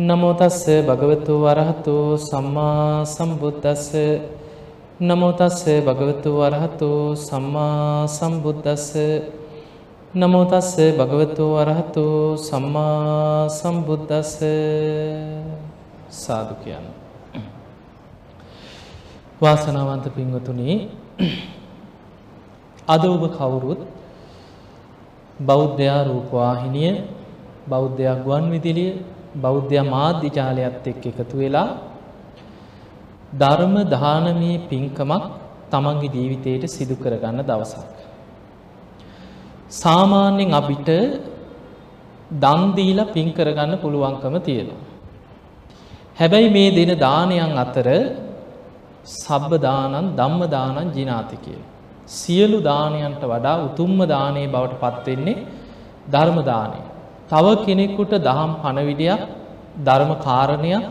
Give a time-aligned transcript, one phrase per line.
[0.00, 3.92] නමෝ තස්ස භගවතු වරහතු සම්මා සම්බුද්දස්ස.
[4.98, 6.88] නමෝ තස්ස භගවතු වරහතු
[7.18, 8.96] සම්මා සම්බුද්දස්ස.
[10.14, 12.04] නමෝ තස්ස භගවතු වරහතු
[12.38, 14.40] සම්මා සම්බුද්දස්ස.
[16.10, 16.86] සාදු කියන්න.
[19.40, 20.88] වාසනාවන්ත පින්වතුනි
[22.88, 23.80] අද ඔබ කවුරුත්
[25.40, 26.92] බෞද්ධයා රූපවාහිනිය
[27.68, 28.92] බෞද්ධයක් ගුවන් විදිලිය
[29.36, 31.68] බෞද්ධ මාධ්‍ය ජාලයත් එක්ක එකතු වෙලා
[33.32, 35.24] ධර්ම දානමී පින්කමක්
[35.70, 37.86] තමන්ගේ ජීවිතයට සිදු කරගන්න දවසක්.
[39.72, 40.88] සාමාන්‍යයෙන් අපිට
[42.32, 44.82] දන් දීලා පින් කරගන්න පුළුවන්කම තියෙනවා.
[46.16, 47.88] හැබැයි මේ දෙන දානයන් අතර
[49.04, 51.70] සබ්බ දානං ධම්ම දානං ජිනාති කියලා.
[52.08, 55.46] සියලු දානයන්ට වඩා උතුම්ම දානයේ බවට පත් වෙන්නේ
[56.10, 56.80] ධර්ම දානය.
[57.30, 59.20] තව කෙනෙකුට දහම් පණවිඩයක්
[59.80, 60.84] ධර්ම කාරණයක්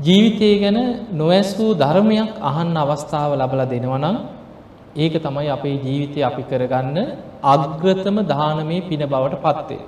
[0.00, 0.78] ජීවිතය ගැන
[1.12, 4.16] නොඇසූ ධර්මයක් අහන්න අවස්ථාව ලබලා දෙනවනම්
[4.96, 6.98] ඒක තමයි අපේ ජීවිතය අපි කරගන්න
[7.44, 9.82] අග්‍රතම දානමේ පින බවට පත්වේ.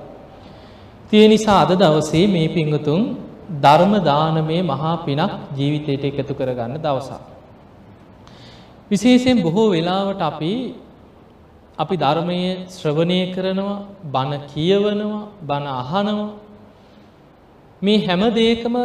[1.10, 3.02] තිය නිසා අද දවසේ මේ පිංගතුන්
[3.58, 7.20] ධර්ම දානමේ මහා පිනක් ජීවිතයට එකතු කරගන්න දවසා.
[8.90, 10.52] විශේෂයෙන් බොහෝ වෙලාවට අපි
[11.80, 13.76] අපි ධර්මය ශ්‍රවණය කරනවා
[14.12, 16.30] බණ කියවනවා බණ අහනවා
[17.82, 18.76] මේ හැම දේකම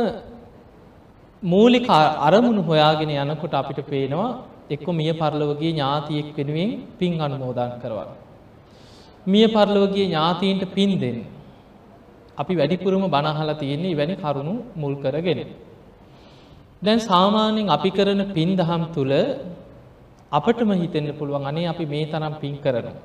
[1.43, 1.87] මූලික
[2.21, 4.29] අරමුණු හොයාගෙන යනකොට අපිට පේනවා
[4.67, 8.09] එක්ක මිය පරලොවගේ ඥාතියෙක් වෙනුවෙන් පින් අනුමෝදන් කරවන්න.
[9.27, 11.19] මිය පරලොවගේ ඥාතීන්ට පින් දෙන්න.
[12.37, 15.39] අපි වැඩිපුරම බණහලා තියෙන්නේ වැනි කරුණු මුල් කරගෙන.
[16.81, 19.13] දැන් සාමාන්‍යයෙන් අපි කරන පින් දහම් තුළ
[20.37, 22.95] අපටම හිතෙන්න පුළුවන් අනේ අපි මේ තරම් පින් කරනවා.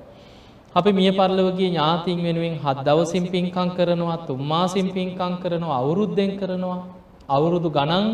[0.75, 6.81] අපි මිය පරලොවගේ ඥාතින් වෙනුවෙන් හත් දවසින් පින්කං කරනවා තුම්මාසින් පින්කං කරනවා අවුරුද්දෙන් කරනවා
[7.29, 8.07] අවුරුදු ගණන්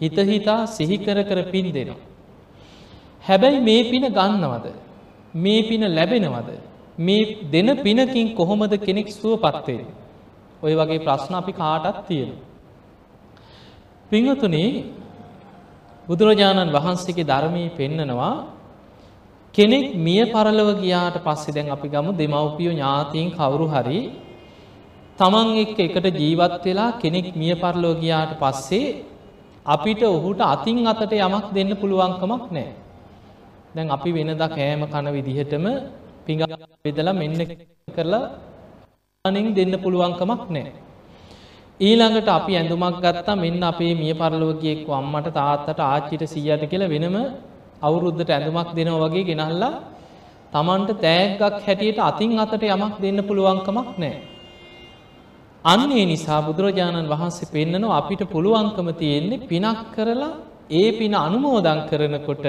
[0.00, 2.00] හිත හිතා සිහිකර කර පින් දෙනවා.
[3.24, 4.66] හැබැයි මේ පින ගන්නවද.
[5.34, 6.50] මේ පින ලැබෙනවද.
[6.98, 9.86] මේ දෙන පිනකින් කොහොමද කෙනෙක් සුව පත්වේ.
[10.62, 12.30] ඔය වගේ ප්‍රශ්න අපි කාටත් තියෙන.
[14.10, 14.68] පිංහතුනේ
[16.06, 18.34] බුදුරජාණන් වහන්සේගේ ධර්මී පෙන්නනවා
[19.54, 24.00] කෙනෙක් මිය පරලව ගියාට පස්සෙ දැන් අපි ගමු දෙමව්පියෝ ඥාතීන් කවුරු හරි
[25.18, 28.88] තමන් එක්ක එකට ජීවත් වෙලා කෙනෙක් මිය පරලෝ ගියාට පස්සේ
[29.66, 32.68] අපිට ඔහුට අතින් අතට යමක් දෙන්න පුළුවන්කමක් නෑ.
[33.74, 35.64] දැන් අපි වෙනද කෑම කන විදිහටම
[36.24, 36.42] පිඟ
[36.84, 37.40] වෙදලා මෙන්න
[37.88, 38.24] කරලා
[39.24, 40.72] අනෙන් දෙන්න පුළුවන්කමක් නෑ.
[41.80, 47.16] ඊළඟට අපි ඇඳුමක් ගත්තා මෙන්න අපේ මිය පරලෝකයෙක් අම්මට තාත්තට ආච්චිට සීයට කියලා වෙනම
[47.82, 49.72] අවුරුද්ධට ඇඳුමක් දෙනවා වගේ ගෙනල්ලා
[50.52, 54.14] තමන්ට තෑග්ගක් හැටියට අතින් අතට යමක් දෙන්න පුළුවන්කමක් නෑ.
[55.64, 60.32] අන්නේ නිසා බුදුරජාණන් වහන්සේ පෙන්නනවා අපිට පුළුවන්කම තියෙන්නේ පිනක් කරලා
[60.70, 62.46] ඒ පින අනුමෝදන් කරනකොට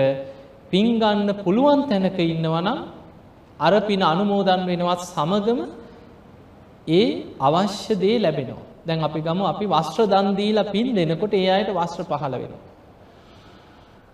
[0.72, 2.80] පින්ගන්න පුළුවන් තැනක ඉන්නවනම්
[3.60, 5.60] අර පින අනුමෝදන් වෙනවත් සමගම
[6.90, 7.06] ඒ
[7.40, 8.67] අවශ්‍ය දේ ලැබෙනවා.
[8.88, 12.62] දැන් අපි ගම අපි වස්ත්‍ර දන්දීලා පින් දෙනකොට ඒ අයට වස්ත්‍ර පහළ වෙනවා.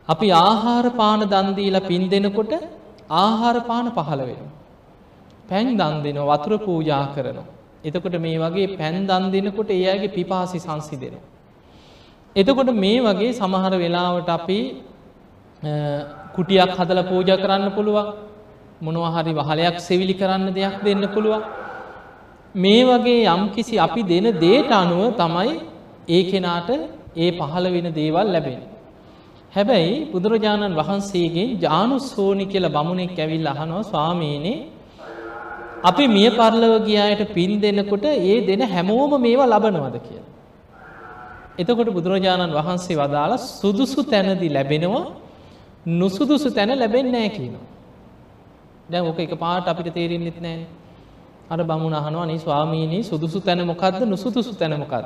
[0.07, 2.53] අපි ආහාර පාන දන්දීලා පින් දෙනකොට
[3.15, 4.53] ආහාර පාන පහළ වෙනවා.
[5.49, 7.45] පැන් දන් දෙන වතුර පූජා කරනවා.
[7.83, 11.23] එතකොට මේ වගේ පැන් දන් දෙනකොට ඒ අයගේ පිපාසි සංසි දෙනවා.
[12.35, 14.59] එතකොට මේ වගේ සමහර වෙලාවට අපි
[16.35, 18.07] කුටියක් හදල පූජ කරන්න පුළුවන්
[18.81, 21.43] මොනවහරි වහලයක් සෙවිලි කරන්න දෙයක් දෙන්න පුළුවන්
[22.55, 25.53] මේ වගේ යම්කිසි අපි දෙන දේට අනුව තමයි
[26.07, 26.69] ඒ කෙනාට
[27.15, 28.61] ඒ පහළ වෙන දේවල් ලැබෙන.
[29.53, 34.59] හැබැයි බුදුරජාණන් වහන්සේගේ ජානු සෝනි කියල බමුණෙක් ඇවිල් අහනවා ස්වාමීනේ
[35.83, 40.21] අපි මිය පරලව ගියායට පින් දෙන්නකොට ඒ දෙන හැමෝම මේවා ලබනවද කිය.
[41.59, 45.05] එතකොට බුදුරජාණන් වහන්සේ වදාළ සුදුසු තැනදි ලැබෙනවා
[45.93, 47.65] නුසුදුසු තැන ලැබෙන් නෑ කියනවා.
[48.89, 50.65] දැන් ඕක එක පාට අපිට තේරෙන්න්නෙත් නෑ.
[51.49, 55.05] අර බමුණ අහනවා නේ ස්වාමීනී සුදුසු තැන මොකක්ද නුසුදුසු තැන මොකක්ද.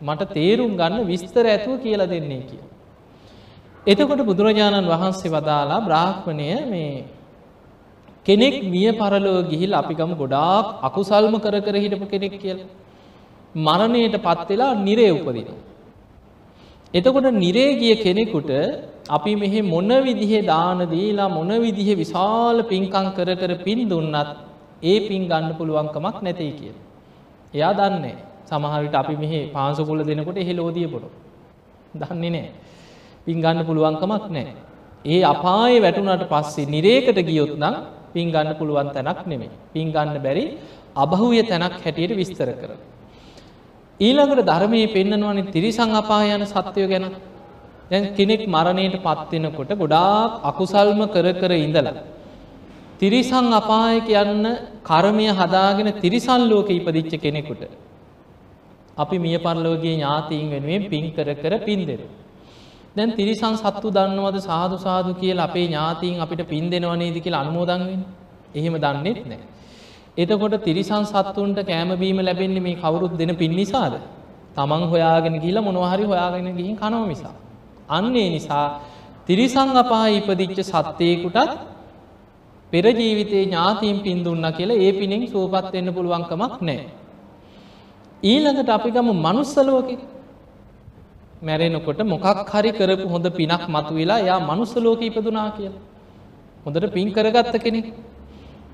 [0.00, 2.62] මට තේරුම් ගන්න විස්තර ඇතුව කියලා දෙන්නේ කිය.
[3.86, 7.04] එතකොට බුදුරජාණන් වහන්සේ වදාලා බ්‍රාහ්මණය මේ
[8.26, 12.58] කෙනෙක් මිය පරලෝ ගිහිල් අපිකම ගොඩාක් අකුසල්ම කර කර හිටපු කෙනෙක් කියල.
[13.58, 15.48] මරණයට පත්වෙලා නිරේ උපදින.
[16.94, 18.50] එතකොට නිරේගිය කෙනෙකුට
[19.08, 24.28] අපි මෙහෙ මොන විදිහේ දාන දීලා මොන විදිහ විශාල පින්කං කර කර පින් දුන්නත්
[24.82, 26.74] ඒ පින් ගන්න පුළුවන්කමක් නැතයි කිය.
[27.54, 31.08] එයා දන්නේ සමහරිට අපි මෙහෙ පාසකුල දෙනකොට එහෙ ලෝදිය පොඩු.
[31.94, 32.50] දන්නේ නෑ.
[33.26, 34.54] පින් ගන්න පුළුවන්කමක් නෑ.
[35.04, 37.76] ඒ අපාය වැටුනට පස්සේ නිරේකට ගියොත් නම්
[38.12, 39.50] පින් ගන්න පුළුවන් තැනක් නෙමේ.
[39.72, 40.44] පින් ගන්න බැරි
[40.96, 42.72] අභව්‍ය තැනක් හැටියට විස්තර කර.
[44.00, 47.06] ඊළඟට ධර්මයේ පෙන්නනවනේ තිරිසං අපාය යන සත්වය ගැන.
[47.90, 51.94] දැන් කෙනෙක් මරණයට පත් වෙනකොට ගොඩාක් අකුසල්ම කර කර ඉඳලා
[53.02, 54.44] තිරිසං අපාය කියන්න
[54.84, 57.62] කර්මය හදාගෙන තිරිසන් ලෝකෙ ඉපදිච්ච කෙනෙකුට
[58.96, 62.12] අපි මිය පරලෝකයේ ඥාතීන් වෙනුවෙන් පින් කර කර පින් දෙනවා.
[62.96, 67.82] දැන් තිරිසන් සත්තු දන්නවද සාදු සාදු කියලා අපේ ඥාතීන් අපිට පින් දෙනව නේද කියලා අනුමෝදන්
[67.82, 68.10] වෙන්නේ?
[68.54, 69.40] එහෙම දන්නේ නැහැ.
[70.16, 73.94] එතකොට තිරිසන් සත්තුන්ට කෑම බීම ලැබෙන්නේ මේ කවුරුත් දෙන පින් නිසාද?
[74.54, 77.34] තමන් හොයාගෙන ගිහිල්ලා මොනවා හරි හොයාගෙන ගිහින් කනවා මිසා.
[77.88, 78.66] අන්න ඒ නිසා
[79.26, 81.71] තිරිසං අපායේ ඉපදිච්ච සත්වයෙකුටත්
[82.72, 86.88] පෙර ජීවිතේ ඥාතීන් පින් දුන්නා කියලා ඒ පිනෙන් සුවපත් වෙන්න පුළුවන් කමක් නැහැ.
[88.22, 89.96] ඊළඟට අපි ගමු මනුස්ස ලෝකෙ.
[91.42, 95.82] මැරෙනකොට මොකක් හරි කරපු හොඳ පිනක් මතුවෙලා එයා මනුස්ස ලෝකෙ ඉපදුනා කියලා.
[96.64, 97.86] හොඳට පින් කරගත්ත කෙනෙක්.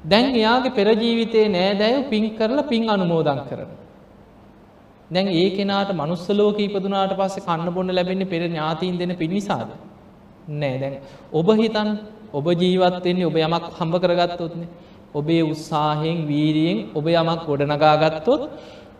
[0.05, 3.79] දැන් එයාගේ පෙර ජීවිතේ නෑදෑයෝ පින් කරලා පින් අනුමෝදන් කරනවා.
[5.11, 9.71] දැන් ඒ කෙනාට මනුස්ස ලෝකෙ ඉපදුනාට පස්සේ කන්න බොන්න ලැබෙන්නේ පෙර ඥාතීන් දෙන පින් නිසාද?
[10.51, 10.95] නෑ දැන්
[11.33, 11.91] ඔබ හිතන්න
[12.33, 14.69] ඔබ ජීවත් වෙන්නේ ඔබ යමක් හම්බ කරගත්තොත්නේ.
[15.15, 18.43] ඔබේ උත්සාහයෙන් වීරියෙන් ඔබ යමක් ගොඩනගා ගත්තොත්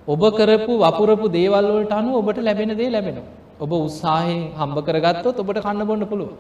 [0.07, 3.29] ඔබ කරපු වපුරපු දේවල් වලට අනුව ඔබට ලැබෙන දේ ලැබෙනවා.
[3.61, 6.37] ඔබ උත්සාහයෙන් හම්බ කරගත්තොත් ඔබට කන්න බොන්න පුළුවන්.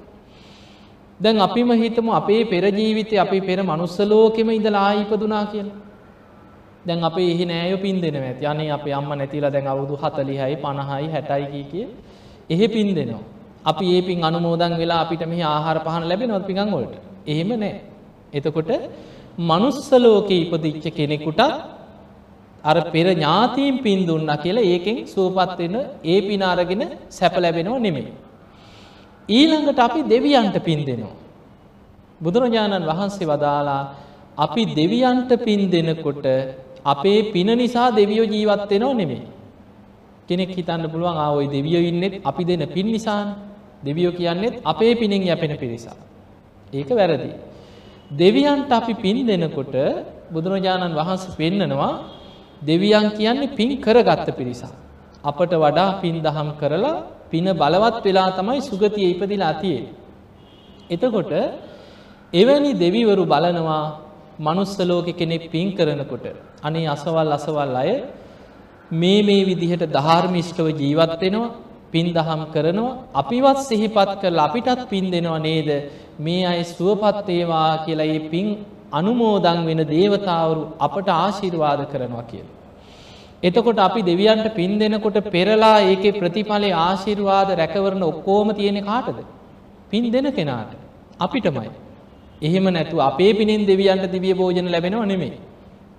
[1.20, 5.76] දැන් අපිම හිතමු අපේ පෙර ජීවිතේ අපි පෙර මනුස්ස ලෝකෙම ඉඳලා ආයි ඉපදුනා කියලා.
[6.87, 8.46] දැන් අපේ එහි නෑයෝ පින් දෙනවා ඇති.
[8.46, 11.87] අනේ අපේ අම්මා නැතිලා දැන් අවුරුදු 40යි 50යි 60යි කී කිය.
[12.50, 13.38] එහෙ පින් දෙනවා.
[13.70, 16.94] අපි ඒ පින් අනුමෝදන් වෙලා අපිට මෙහි ආහාර පහන ලැබෙනවද පිඟන් වලට?
[17.26, 17.75] එහෙම නෑ.
[18.32, 18.70] එතකොට
[19.41, 21.41] මනුස්ස ලෝකේ ඉපදිච්ච කෙනෙකුට
[22.65, 28.12] අර පෙර ඥාතීන් පින් දුන්නා කියලා ඒකෙන් සුවපත් වෙන ඒ පින අරගෙන සැප ලැබෙනව නෙමෙයි.
[29.29, 31.17] ඊළඟට අපි දෙවියන්ට පින් දෙනවා.
[32.20, 33.82] බුදුරජාණන් වහන්සේ වදාලා
[34.37, 36.26] අපි දෙවියන්ට පින් දෙනකොට
[36.85, 39.26] අපේ පින නිසා දෙවියෝ ජීවත් වෙනව නෙමෙයි.
[40.29, 43.47] කෙනෙක් හිතන්න පුළුවන් ආ ওই දෙවියෝ ඉන්නෙත් අපි දෙන පින් නිසානේ.
[43.82, 45.96] දෙවියෝ කියන්නේත් අපේ පිනෙන් යැපෙන පිරිසක්.
[46.72, 47.30] ඒක වැරදි.
[48.12, 49.75] දෙවියන්ට අපි පින් දෙනකොට
[50.30, 51.92] බුදුරජාණන් වහන්සේ පෙන්නනවා
[52.62, 54.72] දෙවියන් කියන්නේ පින් කරගත්ත පිරිසක්.
[55.22, 59.94] අපට වඩා පින් දහම් කරලා පින බලවත් වෙලා තමයි සුගතිය ඉපදිලා තියෙන්නේ.
[60.90, 61.32] එතකොට
[62.32, 63.84] එවැනි දෙවිවරු බලනවා
[64.38, 66.26] මනුස්ස ලෝකෙ කෙනෙක් පින් කරනකොට
[66.62, 67.92] අනේ අසවල් අසවල් අය
[68.92, 75.38] මේ මේ විදිහට ධාර්මිෂ්ඨව ජීවත් වෙනවා පින් දහම් කරනවා අපිවත් සිහිපත් කරලා අපිටත් පින් දෙනවා
[75.40, 75.70] නේද
[76.19, 78.46] මේ අය සුවපත් වේවා කියලා මේ පින්
[78.93, 82.56] අනුමෝදන් වෙන දේවතාවරු අපට ආශිර්වාද කරනවා කියලා.
[83.43, 89.19] එතකොට අපි දෙවියන්ට පින් දෙනකොට පෙරලා ඒකේ ප්‍රතිඵලයේ ආශිර්වාද රැකවරණ ඔක්කොම තියෙන කාටද?
[89.91, 90.73] පින් දෙන කෙනාට.
[91.19, 91.70] අපිටමයි.
[92.43, 95.38] එහෙම නැතුව අපේ පිනෙන් දෙවියන්ට දිව්‍ය භෝජන ලැබෙනව නෙමෙයි.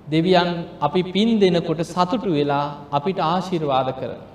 [0.08, 0.50] දෙවියන්
[0.80, 4.29] අපි පින් දෙනකොට සතුටු වෙලා අපිට ආශිර්වාද කරනවා.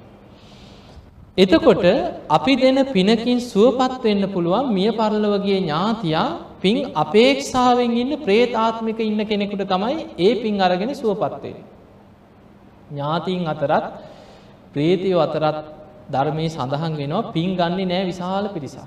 [1.37, 1.85] එතකොට
[2.29, 6.27] අපි දෙන පිනකින් සුවපත් වෙන්න පුළුවන් මිය පරලොවගේ ඥාතියා
[6.61, 11.65] පින් අපේක්ෂාවෙන් ඉන්න ප්‍රේතාත්මික ඉන්න කෙනෙකුට තමයි ඒ පින් අරගෙන සුවපත් වෙන්නේ.
[12.91, 13.85] ඥාතීන් අතරත්
[14.73, 15.59] ප්‍රේතයෝ අතරත්
[16.09, 18.87] ධර්මයේ සඳහන් වෙනවා පින් ගන්නේ නෑ විශාල පිරිසක්.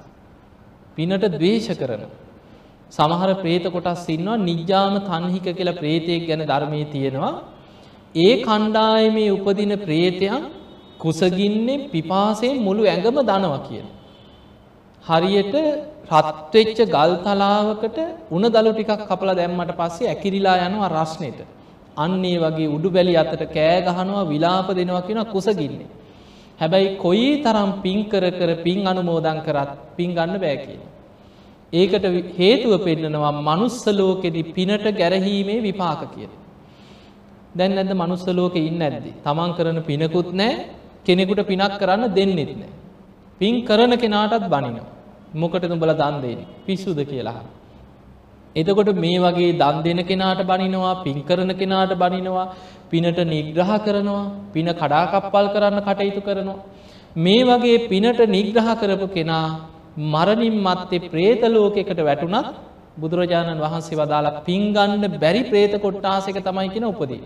[0.95, 2.03] පිනට ද්වේෂ කරන.
[2.91, 7.33] සමහර ප්‍රේත කොටස් ඉන්නවා නිජ්ජාම තන්හික කියලා ප්‍රේතයෙක් ගැන ධර්මයේ තියෙනවා.
[8.15, 10.47] ඒ කණ්ඩායමේ උපදින ප්‍රේතයන්
[10.99, 13.87] කුසගින්නේ පිපාසයෙන් මුළු ඇඟම දනවා කියන.
[15.03, 15.55] හරියට
[16.11, 17.97] රත්වෙච්ච ගල් තලාවකට
[18.31, 21.39] උණ දළු ටිකක් කපලා දැම්මට පස්සේ ඇකිරිලා යනවා රස්නෙට.
[21.97, 25.89] අන්නේ වගේ උඩු බැලි අතට කෑ ගහනවා විලාප දෙනවා කියන කුසගින්නේ.
[26.59, 30.81] හැබැයි කොයි තරම් පින් කර කර පින් අනුමෝදන් කරත් පින් ගන්න බෑ කියන.
[31.73, 32.05] ඒකට
[32.37, 36.31] හේතුව පෙන්නනවා මනුස්ස ලෝකෙදි පිනට ගැරහීමේ විපාක කියන.
[37.55, 39.11] දැන් නැද්ද මනුස්ස ලෝකෙ ඉන්න ඇද්දි.
[39.25, 40.53] තමන් කරන පිනකුත් නෑ
[41.07, 42.73] කෙනෙකුට පිනක් කරන්න දෙන්නෙත් නෑ.
[43.41, 44.87] පින් කරන කෙනාටත් බනිනවා.
[45.35, 47.43] මොකට තුඹල දන් දෙන පිස්සුද කියලා.
[48.55, 52.45] එතකොට මේ වගේ දන් දෙන කෙනාට බනිනවා පින් කරන කෙනාට බනිනවා
[52.89, 54.23] පිනට නිග්‍රහ කරනවා
[54.53, 56.63] පින කඩාකප්පල් කරන්න කටයුතු කරනවා.
[57.17, 59.45] මේ වගේ පිනට නිග්‍රහ කරපු කෙනා
[60.05, 62.47] මරණින් මත්තේ ප්‍රේතලෝකෙකට වැටුනත්
[62.97, 67.23] බුදුරජාණන් වහන්සේ වදාලා පින්ගන්න බැරි ප්‍රේත කොට්ටාසක තමයි කියෙන උපදී.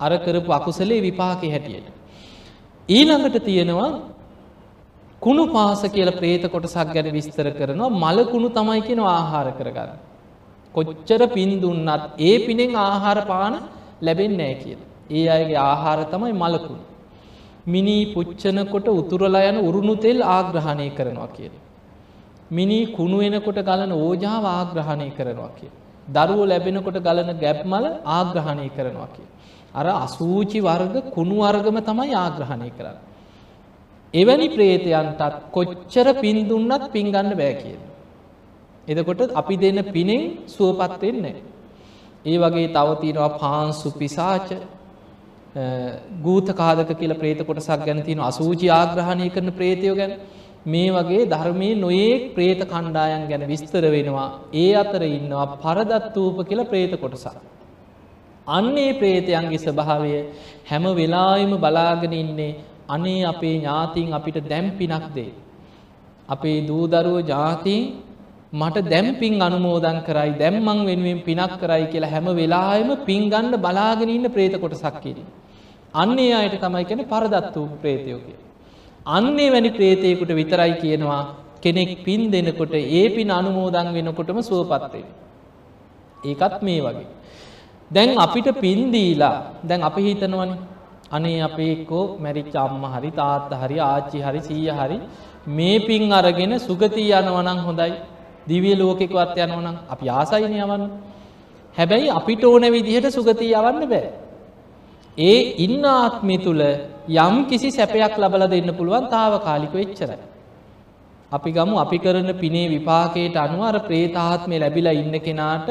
[0.00, 1.97] අර කරපු අකුසලේ විපාකෙ හැටියට.
[2.88, 3.90] ඊළඟට තියෙනවා
[5.22, 9.90] කුණු පාස කියල ප්‍රේත කොටසක් ගැන විස්තර කරනවා මලකුණු තමයි කියෙන ආහාර කරගන්න.
[10.74, 13.54] කොච්චර පින් දුන්නත් ඒ පිනෙන් ආහාර පාන
[14.02, 14.80] ලැබෙන් නෑ කියල.
[15.10, 16.84] ඒ අයගේ ආහාර තමයි මලකුණු.
[17.66, 21.54] මිනි පුච්චනකොට උතුරලා යන උරුණු තෙල් ආග්‍රහණය කරනවා කියල.
[22.50, 25.70] මිනි කුණු එනකොට ගලන ඕජාව ආග්‍රහණය කරනවා කිය.
[26.08, 29.28] දරුව ලැබෙනකොට ගලන ගැබ්මල ආග්‍රහණය කරනවා කිය.
[29.74, 32.96] අර අසූචි වර්ග කුණු වර්ගම තමයි ආග්‍රහණය කරන්න.
[34.14, 37.80] එවැනි ප්‍රේතයන්ටත් කොච්චර පින් දුන්නත් පින් ගන්න බෑ කියන.
[38.88, 41.42] එදකොට අපි දෙන්න පිනෙන් සුවපත් වෙන්නේ.
[42.24, 44.48] ඒ වගේ තව තියෙනවා පාන්සු පිසාච
[46.22, 50.12] ගූත කාදක කියලා ප්‍රේත කොටසක් ගැන තියෙන අසූචි ආග්‍රහණය කරන ප්‍රේතයෝ ගැන
[50.66, 54.28] මේ වගේ ධර්මයේ නොයෙක් ප්‍රේත කණ්ඩායම් ගැන විස්තර වෙනවා.
[54.54, 57.57] ඒ අතර ඉන්නවා පරදත්තූප කියලා ප්‍රේත කොටසක්.
[58.48, 60.12] අන්නේ ප්‍රේතයන්ගේ ස්වභාවය
[60.70, 62.50] හැම වෙලාවෙම බලාගෙන ඉන්නේ
[62.88, 65.32] අනේ අපේ ඥාතීන් අපිට දැන් පිනක් දෙයි.
[66.28, 67.82] අපේ දූ දරුවෝ ඥාතීන්
[68.52, 73.54] මට දැන් පින් අනුමෝදන් කරයි දැන් මං වෙනුවෙන් පිනක් කරයි කියලා හැම වෙලාවෙම පින් ගන්න
[73.58, 75.22] බලාගෙන ඉන්න ප්‍රේත කොටසක් කිරි.
[75.94, 78.46] අන්නේ අයට තමයි කියන්නේ පරදත්ත වූ ප්‍රේතයෝ කියලා.
[79.08, 81.22] අන්නේ වැනි ප්‍රේතයෙකුට විතරයි කියනවා
[81.62, 85.14] කෙනෙක් පින් දෙනකොට ඒ පින් අනුමෝදන් වෙනකොටම සුවපත් වෙන්නේ.
[86.24, 87.06] ඒකත් මේ වගේ.
[87.90, 90.50] දැන් අපිට පින්දීලා දැන් අපි හිතනවන
[91.10, 94.98] අනේ අපේකෝ මැරිච් අම්ම හරි තාත්ත හරි ආච්චි හරි සීය හරි
[95.48, 97.92] මේ පින් අරගෙන සුගතිී යනවනං හොඳයි.
[98.46, 100.84] දිවිය ලෝකෙකවත් යනවනම් අපි ආසයිනය යවන්න.
[101.74, 104.08] හැබැයි අපිට ඕන විදිහට සුගතිී යවන්න බෑ.
[105.18, 106.62] ඒ ඉන්න ආත්මි තුළ
[107.18, 110.18] යම් කිසි සැපයක් ලබල දෙන්න පුළුවන් තාව කාලික වෙච්චරයි.
[111.32, 115.68] අපි ගමු අපි කරන පිනේ විපාකයට අනුවර ප්‍රේතාත්මය ලැබිලා ඉන්න කෙනාට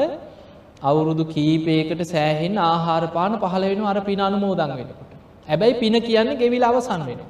[0.82, 5.12] අවුරුදු කීපයකට සෑහෙන ආහාර පාන පහළ වෙනවා අර පින අනුමෝදන් වෙනකොට.
[5.48, 7.28] හැබැයි පින කියන්නේ ගෙවිලා අවසන් වෙනවා.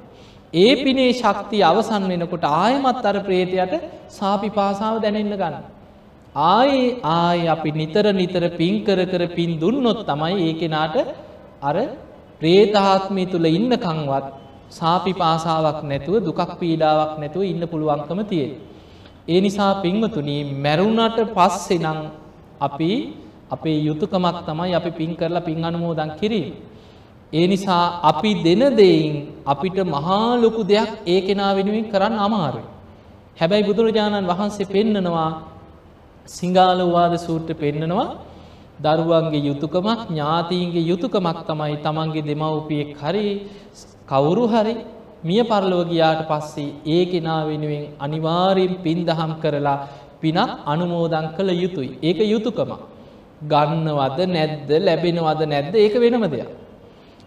[0.54, 3.74] ඒ පිනේ ශක්තිය අවසන් වෙනකොට ආයමත් අර ප්‍රේතයට
[4.10, 5.56] සාපිපාසාව දැනෙන්න ගන්න.
[6.34, 10.96] ආයේ ආයේ අපි නිතර නිතර පින් කර කර පින් දුන්නොත් තමයි ඒ කෙනාට
[11.62, 11.76] අර
[12.40, 14.26] ප්‍රේතාත්මය තුල ඉන්නකන්වත්
[14.70, 18.60] සාපිපාසාවක් නැතුව දුකක් පීඩාවක් නැතුව ඉන්න පුළුවන්කම තියෙන්නේ.
[19.28, 21.98] ඒ නිසා පින්වතුනි මැරුණට පස්සේ නම්
[22.60, 22.92] අපි
[23.50, 26.54] අපේ යුතුයකමක් තමයි අපි පින් කරලා පින් අනුමෝදන් කිරීම.
[27.32, 29.14] ඒ නිසා අපි දෙන දෙයින්
[29.44, 32.66] අපිට මහා ලොකු දෙයක් ඒ කෙනා වෙනුවෙන් කරන්න අමාරුයි.
[33.36, 35.30] හැබැයි බුදුරජාණන් වහන්සේ පෙන්නනවා
[36.26, 38.08] සිංහාලවාද සූත්‍ර පෙන්නනවා
[38.78, 43.26] දරුවන්ගේ යුතුයකමක් ඥාතීන්ගේ යුතුයකමක් තමයි තමන්ගේ දෙමව්පියෙක් හරි
[44.06, 44.74] කවුරු හරි
[45.22, 49.78] මිය පරලොව ගියාට පස්සේ ඒ කෙනා වෙනුවෙන් අනිවාර්යෙන් පින් දහම් කරලා
[50.20, 51.98] පිනක් අනුමෝදන් කළ යුතුයි.
[52.00, 52.70] ඒක යුතුයකම.
[53.42, 56.48] ගන්නවද නැද්ද ලැබෙනවද නැද්ද ඒක වෙනම දෙයක්.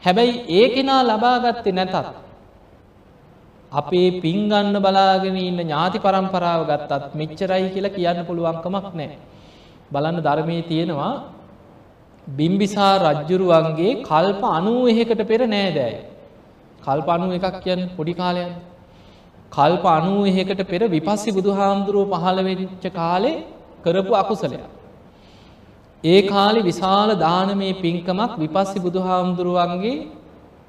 [0.04, 1.96] හැබැයි ඒ කෙනා ලබා ගත්තේ නැතත්
[3.72, 9.20] අපේ පින් ගන්න බලාගෙන ඉන්න ඥාති પરම්පරාව ගත්තත් මෙච්චරයි කියලා කියන්න පුළුවන්කමක් නැහැ.
[9.92, 11.14] බලන්න ධර්මයේ තියෙනවා
[12.28, 15.96] බිම්බිසා රජ්ජුරුවන්ගේ කල්ප 91කට පෙර නෑදෑය.
[16.82, 18.52] කල්ප 91ක් කියන්නේ පොඩි කාලයක්.
[19.52, 23.44] කල්ප 91කට පෙර විපස්සි බුදුහාමුදුරුව පහළ වෙච්ච කාලේ
[23.84, 24.81] කරපු අකුසලයක්.
[26.04, 30.08] ඒ කාලේ විශාල දානමය පින්කමක් විපස්සි බුදුහාමුදුරුවන්ගේ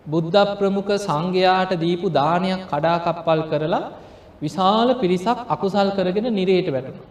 [0.07, 3.83] බුද්ධ ප්‍රමුඛ සංඝයාට දීපු දානයක් කඩාකප්පල් කරලා
[4.43, 7.09] විශාල පිරිසක් අකුසල් කරගෙන නිරේට වැටුණා.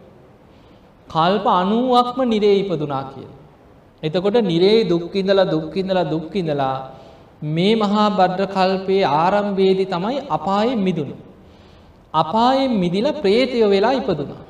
[1.08, 3.38] කල්ප 90ක්ම නිරේ ඉපදුනා කියලා.
[4.02, 6.76] එතකොට නිරේ දුක් විඳලා දුක් විඳලා දුක් විඳලා
[7.48, 11.20] මේ මහා භද්‍ර කල්පයේ ආරම්භයේදී තමයි අපායෙන් මිදුණේ.
[12.14, 14.42] අපායෙන් මිදිලා ප්‍රේතය වෙලා ඉපදුනා.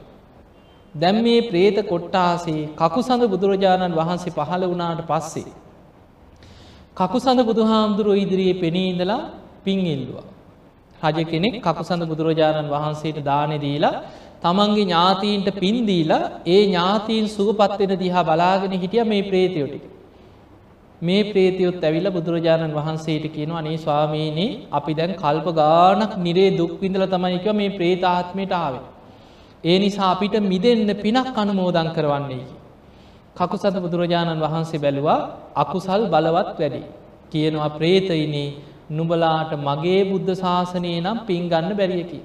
[0.95, 5.53] දැන් මේ ප්‍රේත කොට්ටාසේ කකුසඳ බුදුරජාණන් වහන්සේ පහළ වුණාට පස්සේ
[6.97, 9.23] කකුසඳ බුදුහාමුදුරුවෝ ඉදිරියේ පෙනී ඉඳලා
[9.65, 10.27] පින් ඉල්ලුවා.
[11.01, 13.95] රජ කෙනෙක් කකුසඳ බුදුරජාණන් වහන්සේට දානෙ දීලා
[14.43, 19.85] තමන්ගේ ඥාතීන්ට පින් දීලා ඒ ඥාතීන් සුවපත් වෙන දිහා බලාගෙන හිටිය මේ ප්‍රේතයෝ ටික.
[21.03, 27.09] මේ ප්‍රේතයොත් ඇවිල්ලා බුදුරජාණන් වහන්සේට කියනවා අනේ ස්වාමීනි අපි දැන් කල්ප ගාණක් නිරේ දුක් විඳලා
[27.09, 28.85] තමයි කිව්වා මේ ප්‍රේත ආත්මයට ආවේ.
[29.65, 32.45] ඒ නිසා අපිට මිදෙන්න පිනක් අනුමෝදන් කරවන්නේ.
[33.37, 35.21] කකුසඳ බුදුරජාණන් වහන්සේ බැලුවා
[35.57, 36.83] අකුසල් බලවත් වැඩි.
[37.31, 38.49] කියනවා ප්‍රේතයිනේ
[38.91, 42.21] නුබලාට මගේ බුද්ධ ශාසනය නම් පින් ගන්න බැරියකි.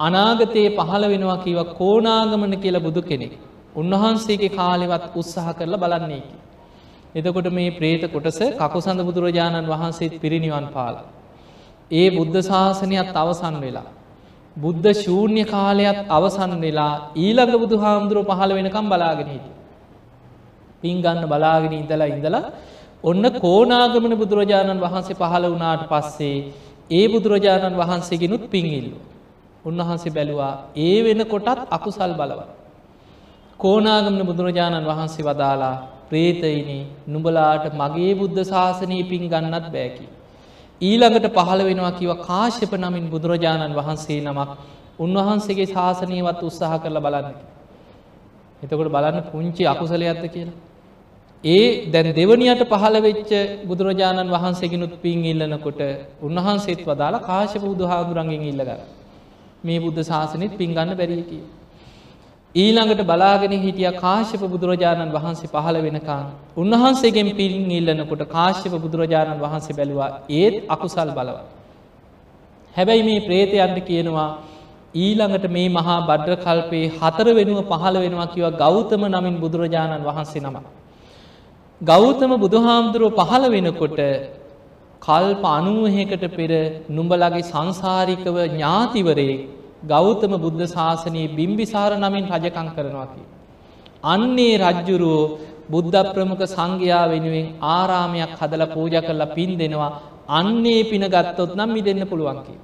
[0.00, 3.32] අනාගතයේ පහළ වෙනවා කිව කෝනාගමන කියලා බුදු කෙනෙක්.
[3.74, 6.24] උන්වහන්සේගේ කාලෙවත් උත්සාහ කරලා බලන්නේ.
[7.14, 10.96] එතකොට මේ ප්‍රේත කොටස කකුසඳ බුදුරජාණන් වහන්සේත් පිරිනිවන් පාල.
[11.90, 13.88] ඒ බුද්ධ ශාසනයත් අවසන් වෙලා.
[14.58, 19.54] බුද්ධ ශූන්‍ය කාලයත් අවසන් වෙලා ඊළඟ බුදු හාමුදුරුව පහළ වෙනකම් බලාගෙන හිටිය.
[20.82, 22.44] පින් ගන්න බලාගෙන ඉඳලා ඉඳලා
[23.04, 26.38] ඔන්න කෝනාගමන බුදුරජාණන් වහන්සේ පහළ වුණාට පස්සේ
[26.90, 29.06] ඒ බුදුරජාණන් වහන්සේගෙනුත් පින් ඉල්ලුවා.
[29.64, 32.40] උන්වහන්සේ බැලුවා ඒ වෙන කොටත් අකුසල් බලව.
[33.60, 35.76] කෝනාගමන බුදුරජාණන් වහන්සේ වදාලා
[36.08, 40.06] ප්‍රේතයිනි නුඹලාට මගේ බුද්ධ ශාසනී පින් ගන්නත් බෑකි.
[40.80, 44.50] ඊළඟට පහළ වෙනවා කිව කාශ්‍යප නමින් බුදුරජාණන් වහන්සේ නමක්
[44.98, 47.36] උන්වහන්සේගේ ශාසනයවත් උත්සාහ කරලා බලන්න.
[48.62, 50.56] එතකොට බලන්න පුංචි අකුසලයක්ද කියලා.
[51.44, 53.30] ඒ දැන් දෙවනියට පහළ වෙච්ච
[53.64, 55.80] බුදුරජාණන් වහන්සේගෙනුත් පින් ඉල්ලනකොට
[56.20, 58.80] උන්වහන්සේත් වදාලා කාශ්‍යප බුදුහාමුදුරන්ගෙන් ඉල්ලගන්න.
[59.64, 61.44] මේ බුද්ධ ශාසනෙත් පින් ගන්න බැරිය කිය.
[62.54, 66.24] ඊළඟට බලාගෙන හිටිය කාශ්‍යප බුදුරජාණන් වහන්සේ පහළ වෙනකන්
[66.56, 71.46] උන්වහන්සේගෙන් පින් ඉල්ලනකොට කාශ්‍යප බුදුරජාණන් වහන්සේ බැලුවා ඒත් අකුසල් බලවත්.
[72.74, 74.28] හැබැයි මේ ප්‍රේතයන්ට කියනවා
[74.96, 80.56] ඊළඟට මේ මහා බඩ්්‍ර කල්පයේ හතර වෙනුව පහළ වෙනවා කිව ගෞතම නමින් බුදුරජාණන් වහන්සේ නම.
[81.80, 84.00] ගෞතම බුදුහාමුදුරුව පහළ වෙනකොට
[85.02, 86.50] කල්ප අනුවහකට පෙර
[86.90, 93.22] නුඹලගේ සංසාරිකව ඥාතිවරේ ගෞතම බුද්ධ ශාසනයේ බිම්බිසාර නමින් රජකං කරනවාකි.
[94.04, 95.38] අන්නේ රජ්ජුරුවෝ
[95.70, 99.90] බුද්ධ ප්‍රමුඛ සංඝයා වෙනුවෙන් ආරාමයක් හදල පූජ කරලා පින් දෙනවා
[100.30, 102.54] අන්නේ පින ගත්තොත් නම් මි දෙන්න පුළුවන්කි.